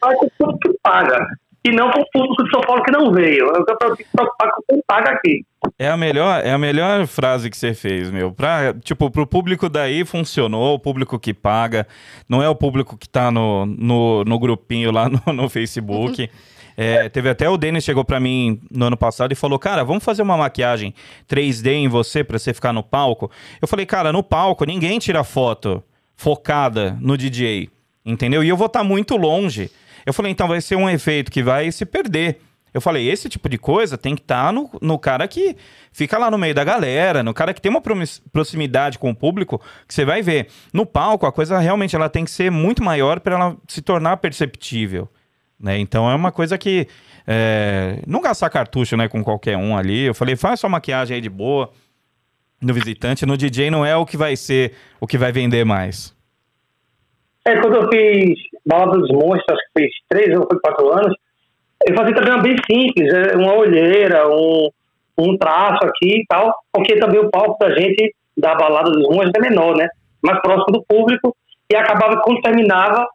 [0.03, 1.25] o público que paga.
[1.65, 3.47] E não com o público de São Paulo que não veio.
[3.47, 5.43] Eu quero preocupar com quem paga aqui.
[5.79, 8.31] É a melhor, é a melhor frase que você fez, meu.
[8.31, 11.87] Pra, tipo, pro público daí funcionou, o público que paga.
[12.29, 16.29] Não é o público que tá no, no, no grupinho lá no, no Facebook.
[16.77, 20.03] É, teve até o Denis chegou para mim no ano passado e falou: Cara, vamos
[20.03, 20.93] fazer uma maquiagem
[21.25, 23.31] 3D em você para você ficar no palco.
[23.61, 25.81] Eu falei: Cara, no palco ninguém tira foto
[26.17, 27.69] focada no DJ,
[28.05, 28.43] entendeu?
[28.43, 29.71] E eu vou estar tá muito longe.
[30.05, 32.39] Eu falei: Então vai ser um efeito que vai se perder.
[32.75, 35.55] Eu falei, esse tipo de coisa tem que estar tá no, no cara que
[35.93, 37.81] fica lá no meio da galera, no cara que tem uma
[38.33, 40.49] proximidade com o público, que você vai ver.
[40.73, 44.17] No palco, a coisa realmente ela tem que ser muito maior para ela se tornar
[44.17, 45.09] perceptível.
[45.57, 45.79] Né?
[45.79, 46.87] Então é uma coisa que.
[47.27, 50.01] É, não gastar cartucho né, com qualquer um ali.
[50.03, 51.71] Eu falei, faz sua maquiagem aí de boa
[52.61, 53.25] no visitante.
[53.25, 56.14] No DJ não é o que vai ser o que vai vender mais.
[57.47, 61.15] É, quando eu fiz Balada dos Monstros, acho que fez três ou quatro anos,
[61.87, 64.69] eu fazia também uma bem simples, é, uma olheira, um,
[65.17, 69.33] um traço aqui e tal, porque também o palco da gente, da Balada dos Monstros,
[69.37, 69.87] é menor, né?
[70.23, 71.35] Mais próximo do público,
[71.71, 73.07] e acabava, quando terminava,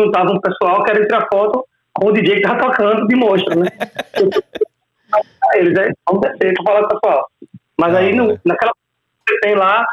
[0.00, 3.58] juntava um pessoal que era tirar foto com o DJ que tava tocando de monstro,
[3.58, 3.68] né?
[5.54, 7.26] Eles aí, vamos descer pra falar com o pessoal.
[7.78, 8.72] Mas aí, no, naquela
[9.26, 9.84] que tem lá,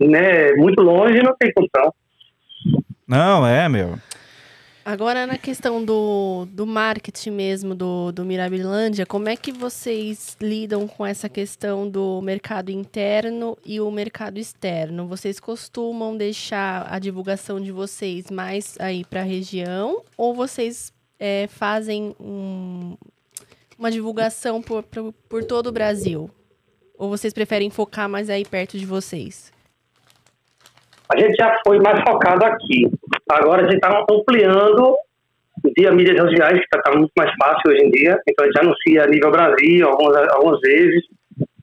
[0.00, 1.92] né, muito longe, não tem condição.
[3.06, 3.98] Não, é, meu.
[4.84, 10.88] Agora, na questão do, do marketing mesmo do, do Mirabilândia, como é que vocês lidam
[10.88, 15.06] com essa questão do mercado interno e o mercado externo?
[15.06, 21.46] Vocês costumam deixar a divulgação de vocês mais aí para a região ou vocês é,
[21.46, 22.96] fazem um,
[23.78, 26.28] uma divulgação por, por, por todo o Brasil?
[26.98, 29.51] Ou vocês preferem focar mais aí perto de vocês?
[31.08, 32.90] A gente já foi mais focado aqui.
[33.28, 34.96] Agora a gente está ampliando
[35.76, 38.18] via mídias sociais, que está tá muito mais fácil hoje em dia.
[38.28, 41.04] Então a gente anuncia a nível Brasil algumas, algumas vezes.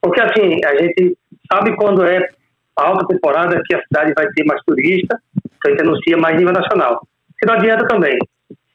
[0.01, 1.17] Porque assim, a gente
[1.51, 2.27] sabe quando é
[2.75, 6.53] alta temporada que a cidade vai ter mais turista, então a gente anuncia mais nível
[6.53, 7.01] nacional.
[7.37, 8.17] Que não adianta também.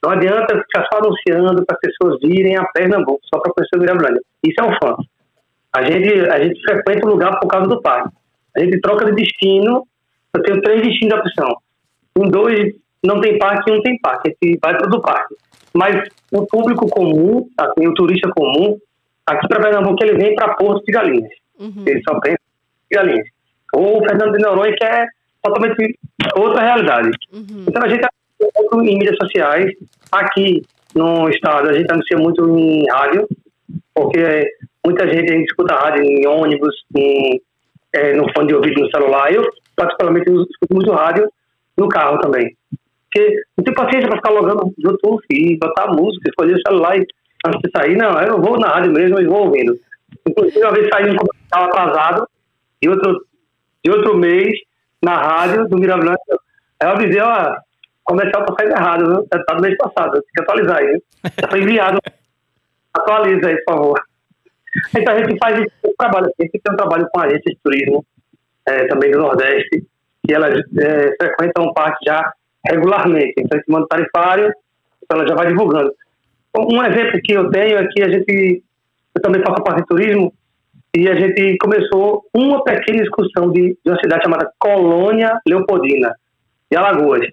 [0.02, 3.80] Não adianta ficar só anunciando para as pessoas virem a Pernambuco só para conhecer o
[3.80, 4.20] Mirablândia.
[4.44, 4.96] Isso é um fã.
[5.74, 8.14] A gente, a gente frequenta o lugar por causa do parque.
[8.54, 9.86] A gente troca de destino.
[10.34, 11.56] Eu tenho três destinos de opção.
[12.18, 14.34] Em dois não tem parque e um tem parque.
[14.42, 15.34] Gente vai para o do parque.
[15.74, 18.78] Mas o público comum, assim, o turista comum,
[19.26, 21.30] aqui para Pernambuco ele vem para Porto de Galinhas.
[21.58, 21.84] Uhum.
[21.86, 22.38] Ele só pensa
[22.90, 23.26] em Galinhas.
[23.74, 25.06] Ou o Fernando de Noronha, que é
[25.42, 25.98] totalmente
[26.36, 27.10] outra realidade.
[27.32, 27.64] Uhum.
[27.66, 28.06] Então a gente
[28.54, 29.70] muito em mídias sociais.
[30.12, 30.62] Aqui
[30.94, 33.26] no estado, a gente anuncia muito em rádio,
[33.94, 34.48] porque
[34.84, 37.40] muita gente a gente escuta rádio em ônibus, em,
[37.92, 39.32] é, no fone de ouvido no celular.
[39.32, 39.44] Eu,
[39.76, 41.28] particularmente, escuto muito rádio
[41.76, 42.56] no carro também.
[43.04, 47.06] Porque não tenho paciência para ficar logando YouTube e botar música, escolher o celular e,
[47.46, 47.96] antes de sair.
[47.96, 49.78] Não, eu vou na rádio mesmo e vou ouvindo.
[50.26, 52.28] Inclusive, uma vez saí um comercial atrasado
[52.82, 53.24] e outro,
[53.84, 54.58] e outro mês
[55.02, 56.18] na rádio do Mirabilândia.
[56.80, 57.56] Aí eu avisei, ó,
[58.04, 59.26] comercial tá saindo errado, viu?
[59.28, 61.02] Tá do mês passado, tem que atualizar aí.
[61.40, 61.98] Já foi enviado.
[62.94, 64.02] Atualiza aí, por favor.
[64.96, 68.04] Então a gente faz esse trabalho, a gente tem um trabalho com agências de turismo,
[68.66, 69.84] é, também do Nordeste,
[70.28, 72.32] e elas é, frequentam o parque já
[72.66, 73.34] regularmente.
[73.38, 74.52] Então a gente manda tarifário,
[75.02, 75.92] então ela já vai divulgando.
[76.56, 78.62] Um exemplo que eu tenho é que a gente,
[79.14, 80.32] eu também faço parte de turismo,
[80.96, 86.14] e a gente começou uma pequena excursão de, de uma cidade chamada Colônia Leopoldina,
[86.70, 87.26] de Alagoas.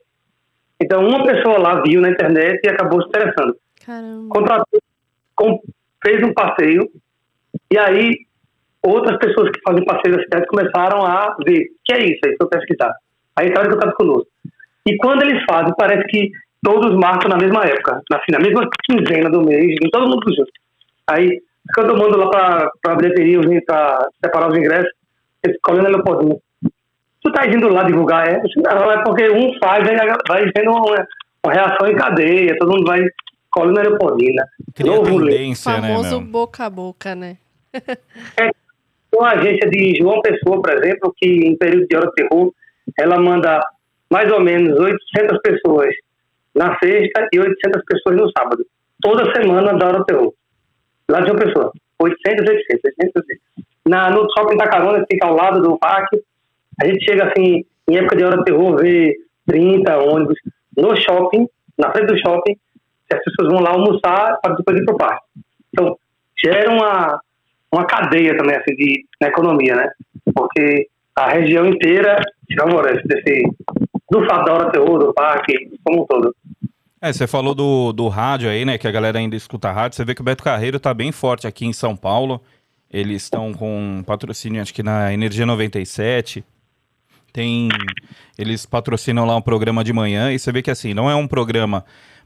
[0.82, 3.56] Então, uma pessoa lá viu na internet e acabou se interessando.
[3.86, 4.30] Caramba.
[4.30, 4.80] Contratou,
[5.36, 5.62] com,
[6.04, 6.90] fez um passeio,
[7.72, 8.26] e aí
[8.84, 12.36] outras pessoas que fazem passeio da cidade começaram a ver o que é isso, aí
[12.38, 12.94] foi pesquisar.
[13.36, 14.28] Aí entraram em contato conosco.
[14.88, 16.32] E quando eles fazem, parece que
[16.64, 20.52] todos marcam na mesma época, na, na mesma quinzena do mês, em todo mundo junto.
[21.08, 21.42] Aí,
[21.76, 24.92] quando eu mando lá para a bilheteria, eu vim para separar os ingressos,
[25.44, 26.38] eles colando Leopoldina
[27.24, 28.42] tu tá indo lá divulgar, é?
[28.58, 31.08] Não, é porque um faz, vai, vai vendo uma,
[31.46, 33.02] uma reação em cadeia, todo mundo vai
[33.52, 34.48] colhendo aeropodina.
[34.74, 37.38] Cria Novo tendência, né, famoso né, boca a boca, né?
[37.74, 38.50] é,
[39.14, 42.54] uma agência de João Pessoa, por exemplo, que em período de hora terror,
[43.00, 43.62] ela manda
[44.10, 45.94] mais ou menos 800 pessoas
[46.56, 48.66] na sexta e 800 pessoas no sábado.
[49.02, 50.34] Toda semana da hora terror.
[51.10, 51.72] Lá de João Pessoa.
[52.00, 53.42] 800, 800, 800, 800.
[53.88, 56.22] Na, no shopping da carona, que fica ao lado do parque,
[56.82, 59.16] a gente chega assim, em época de hora de terror, ver
[59.48, 60.38] 30 ônibus
[60.78, 61.48] no shopping,
[61.78, 62.56] na frente do shopping,
[63.12, 65.26] as pessoas vão lá almoçar para depois ir para o parque.
[65.74, 65.98] Então,
[66.44, 67.20] gera uma,
[67.72, 69.90] uma cadeia também assim de na economia, né?
[70.34, 73.44] Porque a região inteira se favorece desse
[74.10, 75.54] do fato da hora terror, do parque,
[75.84, 76.36] como um todo.
[77.02, 78.78] É, você falou do, do rádio aí, né?
[78.78, 79.96] Que a galera ainda escuta rádio.
[79.96, 82.42] Você vê que o Beto Carreiro tá bem forte aqui em São Paulo.
[82.92, 86.44] Eles estão com patrocínio, acho que na Energia 97.
[87.32, 87.70] Tem.
[88.38, 90.32] Eles patrocinam lá um programa de manhã.
[90.32, 91.86] E você vê que assim, não é um programa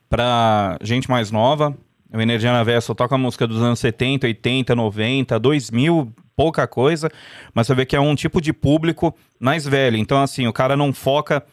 [0.09, 1.77] pra gente mais nova.
[2.13, 7.09] O Energia na Veia só toca música dos anos 70, 80, 90, 2000, pouca coisa.
[7.53, 9.97] Mas você vê que é um tipo de público mais velho.
[9.97, 11.43] Então, assim, o cara não foca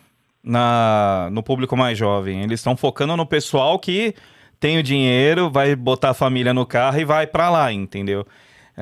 [0.43, 2.43] na, no público mais jovem.
[2.43, 4.15] Eles estão focando no pessoal que
[4.61, 8.27] tem o dinheiro, vai botar a família no carro e vai para lá, entendeu?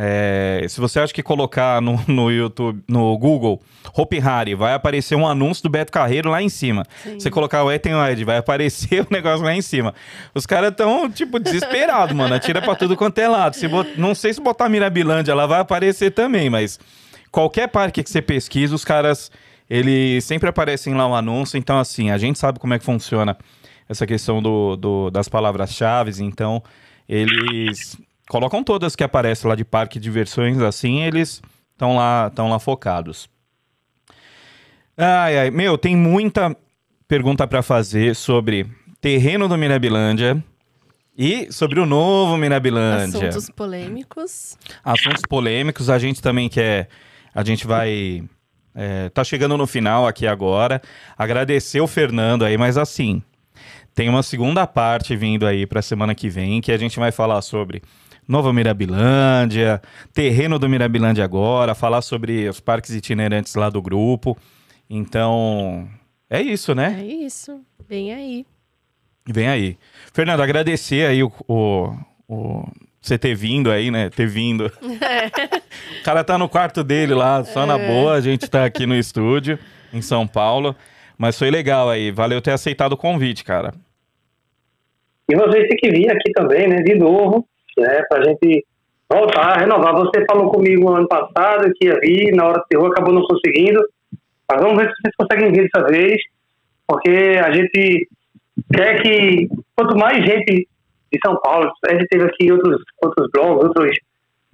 [0.03, 3.61] É, se você acha que colocar no, no YouTube, no Google,
[3.95, 6.87] Hope Harry, vai aparecer um anúncio do Beto Carreiro lá em cima.
[7.03, 7.21] Sim.
[7.21, 9.95] Você colocar o Ethan Ed, vai aparecer o negócio lá em cima.
[10.35, 12.35] Os caras estão, tipo, desesperados, mano.
[12.35, 13.55] Atira pra tudo quanto é lado.
[13.55, 13.93] Se bot...
[14.01, 16.81] Não sei se botar Mirabilândia lá vai aparecer também, mas
[17.31, 19.31] qualquer parque que você pesquisa, os caras,
[19.69, 21.59] eles sempre aparecem lá um anúncio.
[21.59, 23.37] Então, assim, a gente sabe como é que funciona
[23.87, 26.11] essa questão do, do das palavras-chave.
[26.23, 26.63] Então,
[27.07, 27.99] eles
[28.31, 32.61] colocam todas que aparecem lá de parque de diversões, assim, eles estão lá, estão lá
[32.61, 33.29] focados.
[34.97, 36.57] Ai, ai, meu, tem muita
[37.09, 38.69] pergunta para fazer sobre
[39.01, 40.41] terreno do Mirabilândia
[41.19, 43.31] e sobre o novo Mirabilândia.
[43.31, 44.57] Assuntos polêmicos.
[44.85, 46.89] Assuntos polêmicos, a gente também quer,
[47.35, 48.23] a gente vai
[48.73, 50.81] é, tá chegando no final aqui agora.
[51.19, 53.25] Agradecer o Fernando aí, mas assim,
[53.93, 57.43] tem uma segunda parte vindo aí para semana que vem que a gente vai falar
[57.43, 57.83] sobre
[58.31, 59.83] Nova Mirabilândia,
[60.15, 64.39] terreno do Mirabilândia agora, falar sobre os parques itinerantes lá do grupo.
[64.89, 65.89] Então,
[66.31, 66.97] é isso, né?
[67.01, 67.61] É isso.
[67.89, 68.47] Vem aí.
[69.27, 69.77] Vem aí.
[70.15, 71.93] Fernando, agradecer aí o, o,
[72.29, 72.69] o
[73.03, 74.09] você ter vindo aí, né?
[74.11, 74.67] Ter vindo.
[74.67, 75.27] É.
[75.99, 77.67] o cara tá no quarto dele lá, só é.
[77.67, 78.15] na boa.
[78.15, 79.59] A gente tá aqui no estúdio,
[79.93, 80.77] em São Paulo.
[81.19, 82.13] Mas foi legal aí.
[82.13, 83.75] Valeu ter aceitado o convite, cara.
[85.29, 86.77] E vocês têm que vir aqui também, né?
[86.77, 87.45] De novo
[87.81, 88.03] né?
[88.09, 88.65] Para a gente
[89.09, 89.95] voltar, renovar.
[89.95, 93.23] Você falou comigo no ano passado que ia vir, na hora do terror acabou não
[93.23, 93.81] conseguindo.
[94.51, 96.23] Mas vamos ver se vocês conseguem vir dessa vez,
[96.87, 98.09] porque a gente
[98.73, 100.69] quer que quanto mais gente
[101.13, 103.97] de São Paulo, a gente teve aqui outros, outros blogs, outros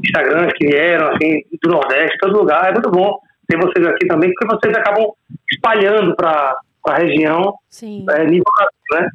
[0.03, 3.19] Instagrams que vieram, assim, do Nordeste, todo lugar, é muito bom
[3.49, 5.13] ter vocês aqui também, porque vocês acabam
[5.51, 6.55] espalhando para
[6.89, 8.05] a região, Sim.
[8.11, 8.45] É, nível
[8.93, 9.09] né?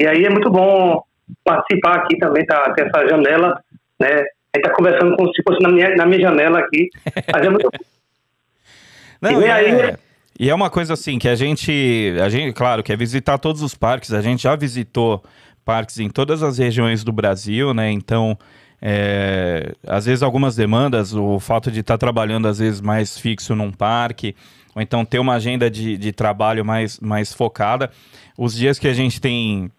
[0.00, 1.02] E aí é muito bom
[1.44, 3.60] participar aqui também, tá, ter essa janela,
[4.00, 4.08] né?
[4.54, 6.88] A gente tá conversando como se fosse na minha, na minha janela aqui,
[7.32, 7.68] mas é muito
[9.20, 9.94] Não, e, é, aí...
[10.38, 13.74] e é uma coisa assim, que a gente, a gente, claro, quer visitar todos os
[13.74, 15.22] parques, a gente já visitou
[15.64, 17.90] parques em todas as regiões do Brasil, né?
[17.90, 18.38] Então,
[18.80, 23.54] é, às vezes algumas demandas, o fato de estar tá trabalhando às vezes mais fixo
[23.54, 24.34] num parque,
[24.74, 27.90] ou então ter uma agenda de, de trabalho mais, mais focada.
[28.36, 29.70] Os dias que a gente tem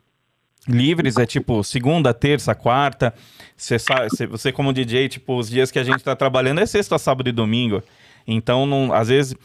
[0.70, 3.13] livres é tipo segunda, terça, quarta.
[3.55, 6.97] Você sabe, você como DJ, tipo, os dias que a gente tá trabalhando é sexta,
[6.97, 7.84] sábado e domingo.
[8.26, 9.36] Então, não, às vezes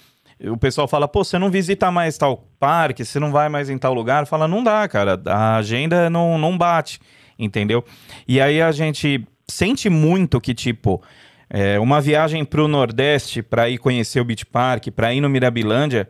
[0.41, 3.79] o pessoal fala, pô, você não visita mais tal parque, você não vai mais em
[3.79, 4.27] tal lugar.
[4.27, 7.01] Fala, não dá, cara, a agenda não, não bate,
[7.39, 7.85] entendeu?
[8.27, 11.03] E aí a gente sente muito que, tipo,
[11.49, 16.09] é, uma viagem pro Nordeste para ir conhecer o Beach Park, para ir no Mirabilândia,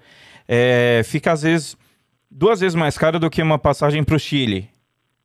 [0.49, 1.77] é, fica às vezes
[2.31, 4.69] duas vezes mais caro do que uma passagem pro Chile,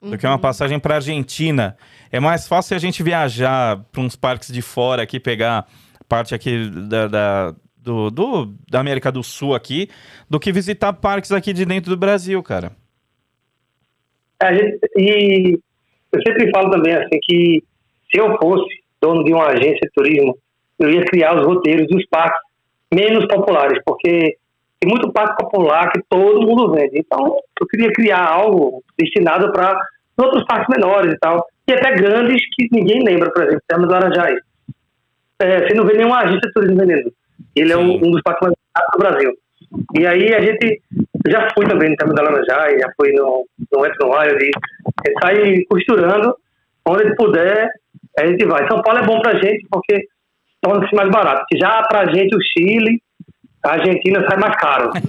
[0.02, 0.40] do que uma uhum.
[0.40, 1.76] passagem para Argentina.
[2.12, 5.68] É mais fácil a gente viajar para uns parques de fora aqui, pegar
[6.08, 9.90] parte aqui da, da, do, do, da América do Sul aqui,
[10.30, 12.72] do que visitar parques aqui de dentro do Brasil, cara.
[14.42, 15.60] É, gente, e
[16.14, 17.64] eu sempre falo também assim que
[18.10, 20.38] se eu fosse dono de uma agência de turismo,
[20.80, 22.40] eu ia criar os roteiros dos parques
[22.94, 24.38] menos populares, porque
[24.80, 27.00] tem muito parque popular que todo mundo vende.
[27.00, 29.78] Então, eu queria criar algo destinado para
[30.18, 33.94] outros parques menores e tal, e até grandes que ninguém lembra, por exemplo, Termas do
[33.94, 34.40] Laranjais.
[35.40, 37.14] É, você não vê nenhuma agência de turismo vendendo.
[37.56, 38.56] Ele é um, um, dos parques mais
[38.94, 39.34] do Brasil.
[39.98, 40.82] E aí a gente
[41.28, 46.36] já fui também no Termas Laranjais, já fui no, no Western Wild, e sai costurando,
[46.86, 47.70] onde ele puder,
[48.18, 48.68] a gente vai.
[48.68, 50.06] São Paulo é bom pra gente porque
[50.62, 51.46] torna-se mais barato.
[51.58, 53.02] Já pra gente o Chile
[53.64, 54.92] a Argentina sai mais caro.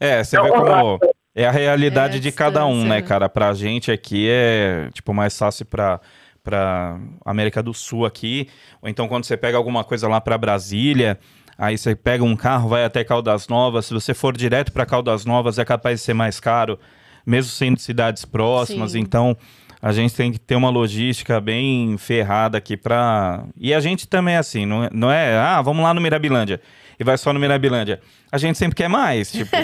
[0.00, 0.98] É, você vê como
[1.34, 3.28] é a realidade é, de cada um, né, cara?
[3.28, 6.00] Pra gente aqui é, tipo, mais fácil pra,
[6.42, 8.48] pra América do Sul aqui,
[8.82, 11.18] ou então quando você pega alguma coisa lá pra Brasília,
[11.56, 15.24] aí você pega um carro, vai até Caldas Novas, se você for direto para Caldas
[15.24, 16.78] Novas é capaz de ser mais caro,
[17.24, 19.00] mesmo sendo cidades próximas, Sim.
[19.00, 19.36] então
[19.80, 23.44] A gente tem que ter uma logística bem ferrada aqui pra.
[23.56, 26.60] E a gente também é assim, não é, não é ah, vamos lá no Mirabilândia
[26.98, 28.00] e vai só no Mirabilândia.
[28.30, 29.30] A gente sempre quer mais.
[29.30, 29.56] Tipo,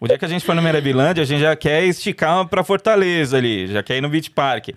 [0.00, 3.36] o dia que a gente for no Mirabilândia, a gente já quer esticar pra Fortaleza
[3.36, 4.68] ali, já quer ir no Beach Park.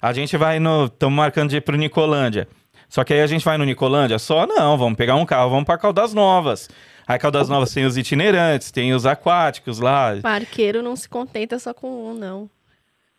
[0.00, 0.86] A gente vai no.
[0.86, 2.48] Estamos marcando de ir pro Nicolândia.
[2.88, 4.18] Só que aí a gente vai no Nicolândia?
[4.18, 6.68] Só não, vamos pegar um carro, vamos pra Caldas Novas.
[7.06, 10.16] Aí Caldas Novas tem os itinerantes, tem os aquáticos lá.
[10.20, 12.50] Parqueiro não se contenta só com um, não.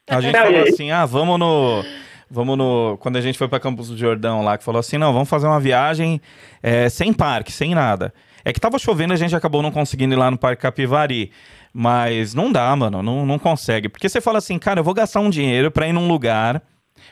[0.10, 1.86] A gente falou assim, ah, vamos no...
[2.30, 2.98] Vamos no...
[3.00, 5.48] Quando a gente foi pra Campos do Jordão lá, que falou assim, não, vamos fazer
[5.48, 6.22] uma viagem
[6.64, 8.14] é, sem parque, sem nada.
[8.44, 11.32] É que tava chovendo, a gente acabou não conseguindo ir lá no Parque Capivari.
[11.74, 13.88] Mas não dá, mano, não, não consegue.
[13.88, 16.62] Porque você fala assim, cara, eu vou gastar um dinheiro pra ir num lugar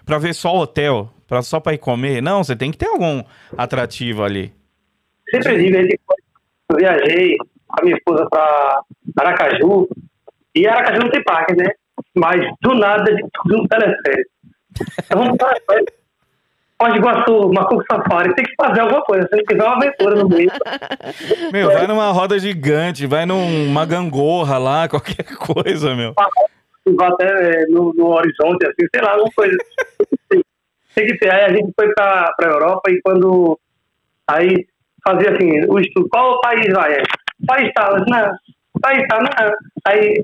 [0.06, 2.22] pra ver só o hotel, pra, só pra ir comer.
[2.22, 3.24] Não, você tem que ter algum
[3.58, 4.54] atrativo ali.
[5.30, 5.78] Sempre digo,
[6.72, 8.82] eu viajei com a minha esposa para
[9.20, 9.88] Aracaju,
[10.56, 11.72] e Aracaju não tem parque, né?
[12.16, 14.30] Mas do nada, de tudo no teleférico.
[15.04, 15.54] Então vamos para
[16.80, 20.30] Pode Iguaçu, Macuco Safari, tem que fazer alguma coisa, tem que fazer uma aventura no
[20.30, 20.50] meio.
[21.52, 26.14] Meu, vai numa roda gigante, vai numa gangorra lá, qualquer coisa, meu.
[26.96, 29.58] Vai até é, no, no horizonte, assim, sei lá, alguma coisa.
[30.96, 31.34] tem que ter.
[31.34, 33.60] Aí a gente foi para a Europa e quando.
[34.28, 34.66] Aí
[35.04, 36.94] fazia assim, o estudo, qual país vai?
[36.94, 37.04] É,
[37.46, 38.32] país tal, não,
[38.82, 39.30] país tal, não.
[39.86, 40.24] Aí,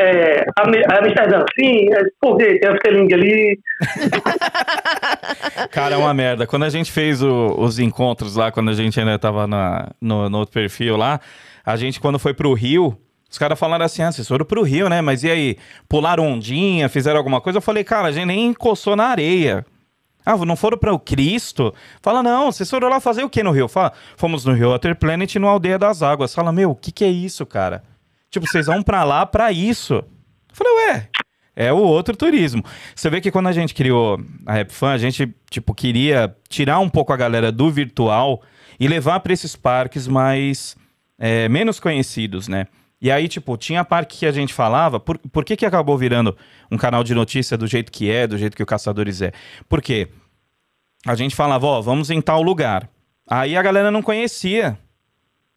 [0.00, 2.58] é, Amsterdã, sim, é, por quê?
[2.58, 3.58] Tem a Feeling ali.
[5.70, 6.46] Cara, é uma merda.
[6.46, 10.28] Quando a gente fez o, os encontros lá, quando a gente ainda tava na, no,
[10.28, 11.20] no outro perfil lá,
[11.64, 12.96] a gente, quando foi pro Rio,
[13.30, 15.00] os caras falaram assim: ah, vocês foram pro Rio, né?
[15.00, 15.56] Mas e aí?
[15.88, 17.58] Pularam ondinha, fizeram alguma coisa?
[17.58, 19.64] Eu falei, cara, a gente nem encostou na areia.
[20.24, 21.74] Ah, não foram para o Cristo?
[22.00, 23.68] Fala, não, vocês foram lá fazer o que no Rio?
[23.68, 26.34] Fala, fomos no Rio Water Planet no Aldeia das Águas.
[26.34, 27.82] Fala, meu, o que, que é isso, cara?
[28.34, 29.94] Tipo, vocês vão para lá para isso.
[29.94, 30.04] Eu
[30.52, 31.08] falei, ué,
[31.54, 32.64] é o outro turismo.
[32.92, 36.88] Você vê que quando a gente criou a RapFan, a gente, tipo, queria tirar um
[36.88, 38.42] pouco a galera do virtual
[38.80, 40.76] e levar para esses parques mais
[41.16, 42.66] é, menos conhecidos, né?
[43.00, 44.98] E aí, tipo, tinha parque que a gente falava.
[44.98, 46.36] Por, por que, que acabou virando
[46.72, 49.30] um canal de notícia do jeito que é, do jeito que o Caçadores é?
[49.68, 50.08] Porque
[51.06, 52.90] a gente falava, ó, vamos em tal lugar.
[53.30, 54.76] Aí a galera não conhecia.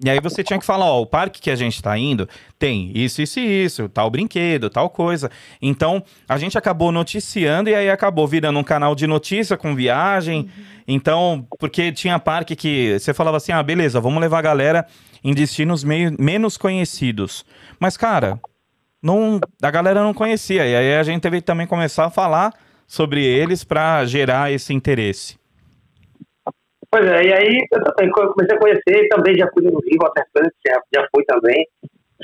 [0.04, 2.30] E aí você tinha que falar, ó, o parque que a gente tá indo
[2.60, 5.32] tem isso, isso e isso, tal brinquedo, tal coisa.
[5.60, 10.42] Então, a gente acabou noticiando e aí acabou virando um canal de notícia com viagem.
[10.42, 10.64] Uhum.
[10.88, 14.88] Então, porque tinha parque que você falava assim, ah, beleza, vamos levar a galera
[15.24, 17.44] em destinos meio, menos conhecidos.
[17.80, 18.40] Mas, cara,
[19.02, 20.64] não, a galera não conhecia.
[20.68, 22.54] E aí a gente teve que também começar a falar
[22.86, 25.38] sobre eles para gerar esse interesse.
[26.98, 30.24] Pois é, e aí eu comecei a conhecer, também já fui no Rio, até
[30.66, 31.68] já, já fui também.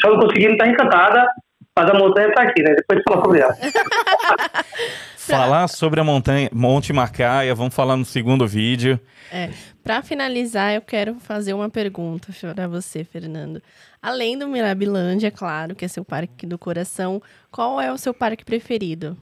[0.02, 1.30] Só não consegui, não estar encantada,
[1.78, 2.74] mas a montanha está aqui, né?
[2.74, 3.54] Depois de falar sobre ela.
[5.16, 9.00] falar sobre a montanha Monte Macaia, vamos falar no segundo vídeo.
[9.32, 9.52] É.
[9.84, 13.62] Para finalizar, eu quero fazer uma pergunta para você, Fernando.
[14.02, 17.22] Além do Mirabilândia, claro, que é seu parque do coração,
[17.52, 19.16] qual é o seu parque preferido?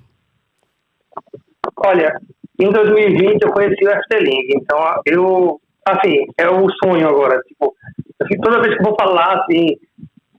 [1.76, 2.22] Olha,
[2.64, 7.74] em 2020 eu conheci o Efteling, então eu, assim, é o sonho agora, tipo,
[8.22, 9.78] assim, toda vez que eu vou falar, assim,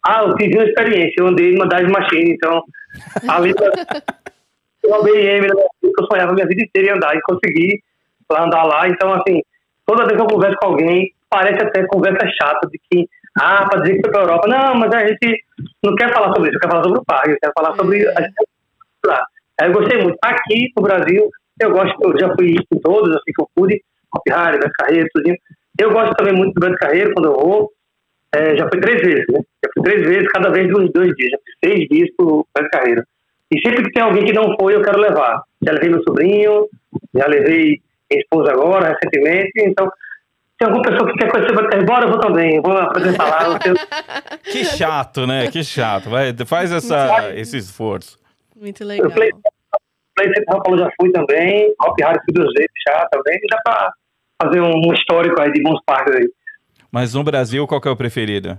[0.04, 2.62] ah, eu fiz uma experiência, eu andei numa das machines, então,
[3.28, 3.52] ali,
[4.84, 7.82] eu andei em eu sonhava a minha vida inteira em andar e consegui
[8.30, 9.42] andar lá, então, assim,
[9.86, 13.08] toda vez que eu converso com alguém, parece até conversa chata de que,
[13.38, 14.48] ah, para dizer que foi para a Europa.
[14.48, 15.44] Não, mas a gente
[15.82, 18.20] não quer falar sobre isso, quer falar sobre o parque, quer falar sobre a
[19.06, 19.24] lá.
[19.60, 20.18] Eu gostei muito.
[20.22, 21.30] Aqui no Brasil,
[21.64, 23.82] eu gosto, eu já fui em todos, assim que eu pude,
[24.14, 25.36] Hop Harry, Beto Carreiro, tudinho.
[25.78, 27.72] Eu gosto também muito do Beto Carreiro quando eu vou.
[28.34, 29.40] É, já fui três vezes, né?
[29.64, 31.30] Já fui três vezes, cada vez uns dois dias.
[31.30, 33.02] Já fui seis dias pro Beto Carreiro.
[33.50, 35.42] E sempre que tem alguém que não foi, eu quero levar.
[35.62, 36.68] Já levei meu sobrinho,
[37.14, 39.90] já levei minha esposa agora, recentemente, então
[40.62, 43.58] se alguma pessoa que quer conhecer vai ter embora, eu vou também, vou apresentar lá.
[44.44, 45.50] que chato, né?
[45.50, 46.08] Que chato.
[46.08, 48.18] Vai, faz essa, esse esforço.
[48.54, 49.10] Muito legal.
[49.10, 49.12] Eu
[50.14, 53.92] Play, Play Paulo já fui também, Hop Hard fui duas vezes já também, dá pra
[54.42, 56.28] fazer um histórico aí de bons parques aí.
[56.90, 58.58] Mas no Brasil, qual que é o preferido?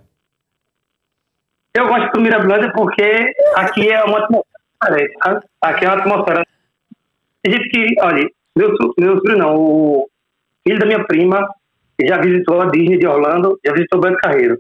[1.75, 4.53] Eu gosto do Mirabilândia porque aqui é uma atmosfera
[5.61, 6.45] Aqui é uma atmosfera.
[7.41, 10.09] Tem gente que, olha, meu, meu filho não, o
[10.65, 11.47] filho da minha prima
[12.01, 14.59] já visitou a Disney de Orlando, já visitou o Beto Carreiro.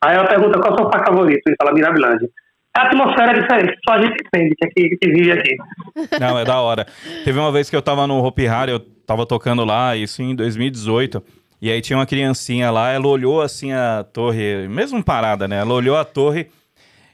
[0.00, 2.28] Aí ela pergunta qual é o seu parque favorito, ele fala Mirabilândia.
[2.76, 5.56] A atmosfera é diferente, só a gente entende que, aqui, que vive aqui.
[6.20, 6.86] Não, é da hora.
[7.24, 10.34] Teve uma vez que eu tava no Hopi Hari, eu tava tocando lá, isso em
[10.34, 11.22] 2018,
[11.60, 15.58] e aí tinha uma criancinha lá, ela olhou assim a torre, mesmo parada, né?
[15.58, 16.48] Ela olhou a torre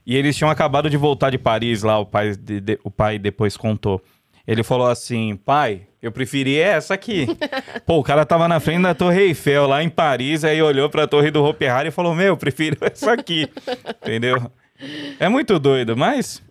[0.07, 3.19] e eles tinham acabado de voltar de Paris lá, o pai, de, de, o pai
[3.19, 4.03] depois contou.
[4.47, 7.27] Ele falou assim: pai, eu preferi essa aqui.
[7.87, 11.07] Pô, o cara tava na frente da Torre Eiffel, lá em Paris, aí olhou pra
[11.07, 13.49] Torre do Hopi Hari e falou: Meu, eu prefiro essa aqui.
[14.03, 14.51] Entendeu?
[15.18, 16.43] É muito doido, mas.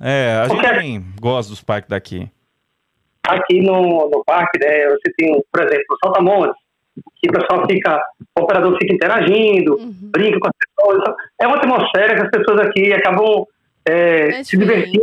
[0.00, 2.30] É, a gente também gosta dos parques daqui.
[3.26, 6.54] Aqui no, no parque, né, você tem, por exemplo, o Saltamontes,
[7.16, 8.00] que o pessoal fica,
[8.38, 9.94] o operador fica interagindo, Uhum.
[10.12, 10.54] brinca com as
[10.94, 11.14] pessoas.
[11.40, 13.44] É uma atmosfera que as pessoas aqui acabam
[13.88, 15.02] é, É se divertindo,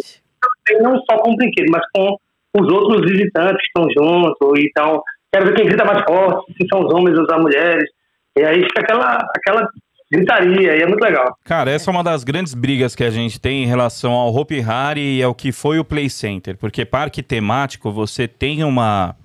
[0.81, 2.17] não só com o brinquedo, mas com
[2.59, 4.59] os outros visitantes que estão juntos.
[4.59, 5.01] Então,
[5.31, 7.89] quero ver quem grita mais forte, se são os homens ou as mulheres.
[8.37, 9.67] E aí fica aquela, aquela
[10.13, 11.35] gritaria, e é muito legal.
[11.43, 14.61] Cara, essa é uma das grandes brigas que a gente tem em relação ao Hopi
[14.61, 16.55] Hari e ao que foi o Play Center.
[16.57, 19.15] Porque parque temático, você tem uma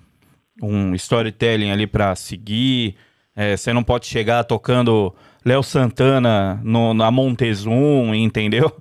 [0.60, 2.96] um storytelling ali pra seguir.
[3.36, 5.14] é, você não pode chegar tocando
[5.44, 8.72] Léo Santana no, na Montezum, entendeu?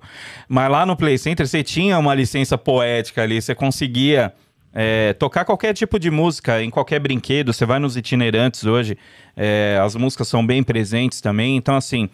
[0.49, 4.33] Mas lá no Play Center você tinha uma licença poética ali, você conseguia
[4.73, 7.51] é, tocar qualquer tipo de música em qualquer brinquedo.
[7.53, 8.97] Você vai nos itinerantes hoje,
[9.35, 11.55] é, as músicas são bem presentes também.
[11.57, 12.09] Então, assim,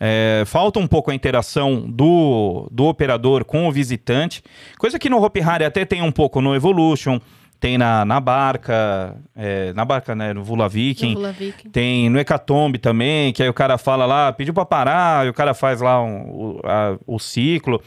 [0.00, 4.42] é, falta um pouco a interação do, do operador com o visitante,
[4.78, 7.20] coisa que no Hopi Hari até tem um pouco no Evolution,
[7.60, 11.10] tem na, na barca, é, na barca, né, no Vula Viking.
[11.10, 11.70] No Vula Viking.
[11.70, 15.32] Tem no Hecatombe também, que aí o cara fala lá, pediu pra parar, e o
[15.32, 17.80] cara faz lá um- o, a- o ciclo.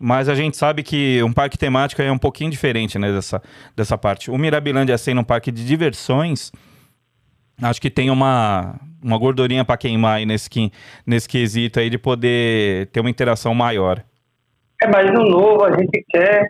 [0.00, 3.42] Mas a gente sabe que um parque temático é um pouquinho diferente, né, dessa,
[3.76, 4.30] dessa parte.
[4.30, 6.52] O Mirabilândia sendo um parque de diversões,
[7.60, 10.48] acho que tem uma, uma gordurinha pra queimar aí nesse,
[11.06, 14.02] nesse quesito aí de poder ter uma interação maior.
[14.80, 16.48] É, mas no novo a gente quer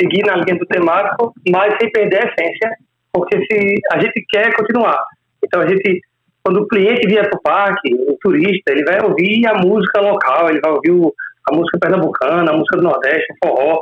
[0.00, 2.70] seguir na linha do temático, mas sem perder a essência,
[3.12, 5.02] porque se a gente quer continuar.
[5.44, 6.00] Então a gente,
[6.44, 10.48] quando o cliente vier para o parque, o turista, ele vai ouvir a música local,
[10.48, 11.12] ele vai ouvir o-
[11.52, 13.80] a música pernambucana, a música do Nordeste, o forró,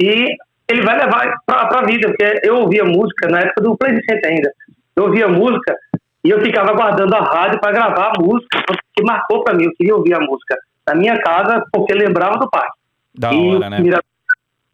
[0.00, 0.26] e
[0.68, 4.30] ele vai levar para a vida, porque eu ouvia música na época do Play Center
[4.30, 4.50] ainda.
[4.96, 5.76] Eu ouvia música
[6.24, 8.62] e eu ficava guardando a rádio para gravar a música,
[8.94, 10.56] que marcou para mim, eu queria ouvir a música
[10.88, 12.78] na minha casa, porque lembrava do parque.
[13.14, 13.78] Da E hora, né?
[13.80, 14.02] Mira-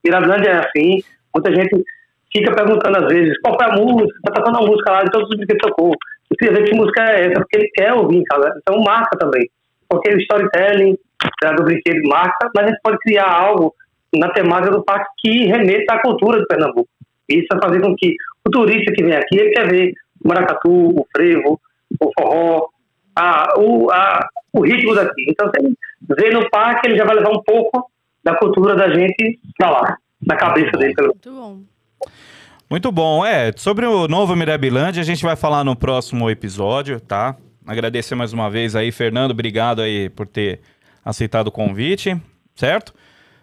[0.04, 1.02] Mirabilândia é assim,
[1.34, 1.84] muita gente
[2.32, 5.28] fica perguntando às vezes qual foi a música, tá tocando a música lá de todos
[5.28, 5.92] os que tocou.
[6.30, 8.54] Eu queria ver que música é essa, porque ele quer ouvir em casa.
[8.56, 9.48] Então marca também.
[9.88, 10.96] Porque o storytelling
[11.42, 13.74] né, do brinquedo marca, mas a gente pode criar algo
[14.14, 16.88] na temática do parque que remeta à cultura de Pernambuco.
[17.28, 18.14] Isso vai fazer com que
[18.46, 19.92] o turista que vem aqui, ele quer ver
[20.22, 21.60] o maracatu, o frevo,
[22.00, 22.68] o forró,
[23.16, 25.24] a, o, a, o ritmo daqui.
[25.28, 25.74] Então, se ele
[26.18, 27.90] vê no parque, ele já vai levar um pouco
[28.22, 30.94] da cultura da gente pra lá, na cabeça dele.
[30.94, 31.08] Pelo...
[31.08, 31.60] Muito bom.
[32.70, 33.26] Muito bom.
[33.26, 37.36] É, sobre o novo Mirabilândia, a gente vai falar no próximo episódio, tá?
[37.66, 39.32] Agradecer mais uma vez aí, Fernando.
[39.32, 40.60] Obrigado aí por ter
[41.04, 42.20] aceitado o convite,
[42.54, 42.94] certo?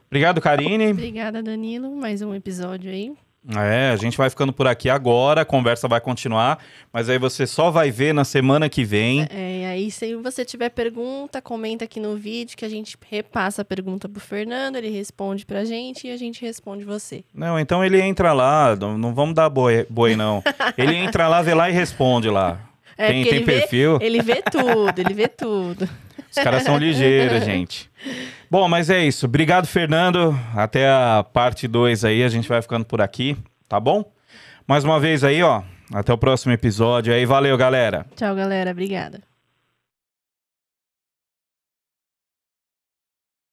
[0.08, 0.92] Obrigado, Karine.
[0.92, 1.96] Obrigada, Danilo.
[1.96, 3.14] Mais um episódio aí.
[3.56, 6.60] É, a gente vai ficando por aqui agora, a conversa vai continuar,
[6.92, 9.26] mas aí você só vai ver na semana que vem.
[9.30, 13.66] É, aí, se você tiver pergunta, comenta aqui no vídeo que a gente repassa a
[13.66, 17.24] pergunta pro Fernando, ele responde pra gente e a gente responde você.
[17.34, 20.44] Não, então ele entra lá, não, não vamos dar boi, boi não.
[20.78, 22.69] Ele entra lá, vê lá e responde lá.
[23.00, 23.98] É, tem tem ele vê- perfil.
[24.02, 25.90] Ele vê tudo, ele vê tudo.
[26.30, 27.90] Os caras são ligeiros, gente.
[28.52, 29.26] Bom, mas é isso.
[29.26, 30.38] Obrigado, Fernando.
[30.56, 33.38] Até a parte 2 aí, a gente vai ficando por aqui,
[33.68, 34.04] tá bom?
[34.68, 35.62] Mais uma vez aí, ó.
[35.94, 37.26] Até o próximo episódio aí.
[37.26, 38.06] Valeu, galera.
[38.16, 38.72] Tchau, galera.
[38.72, 39.29] Obrigada.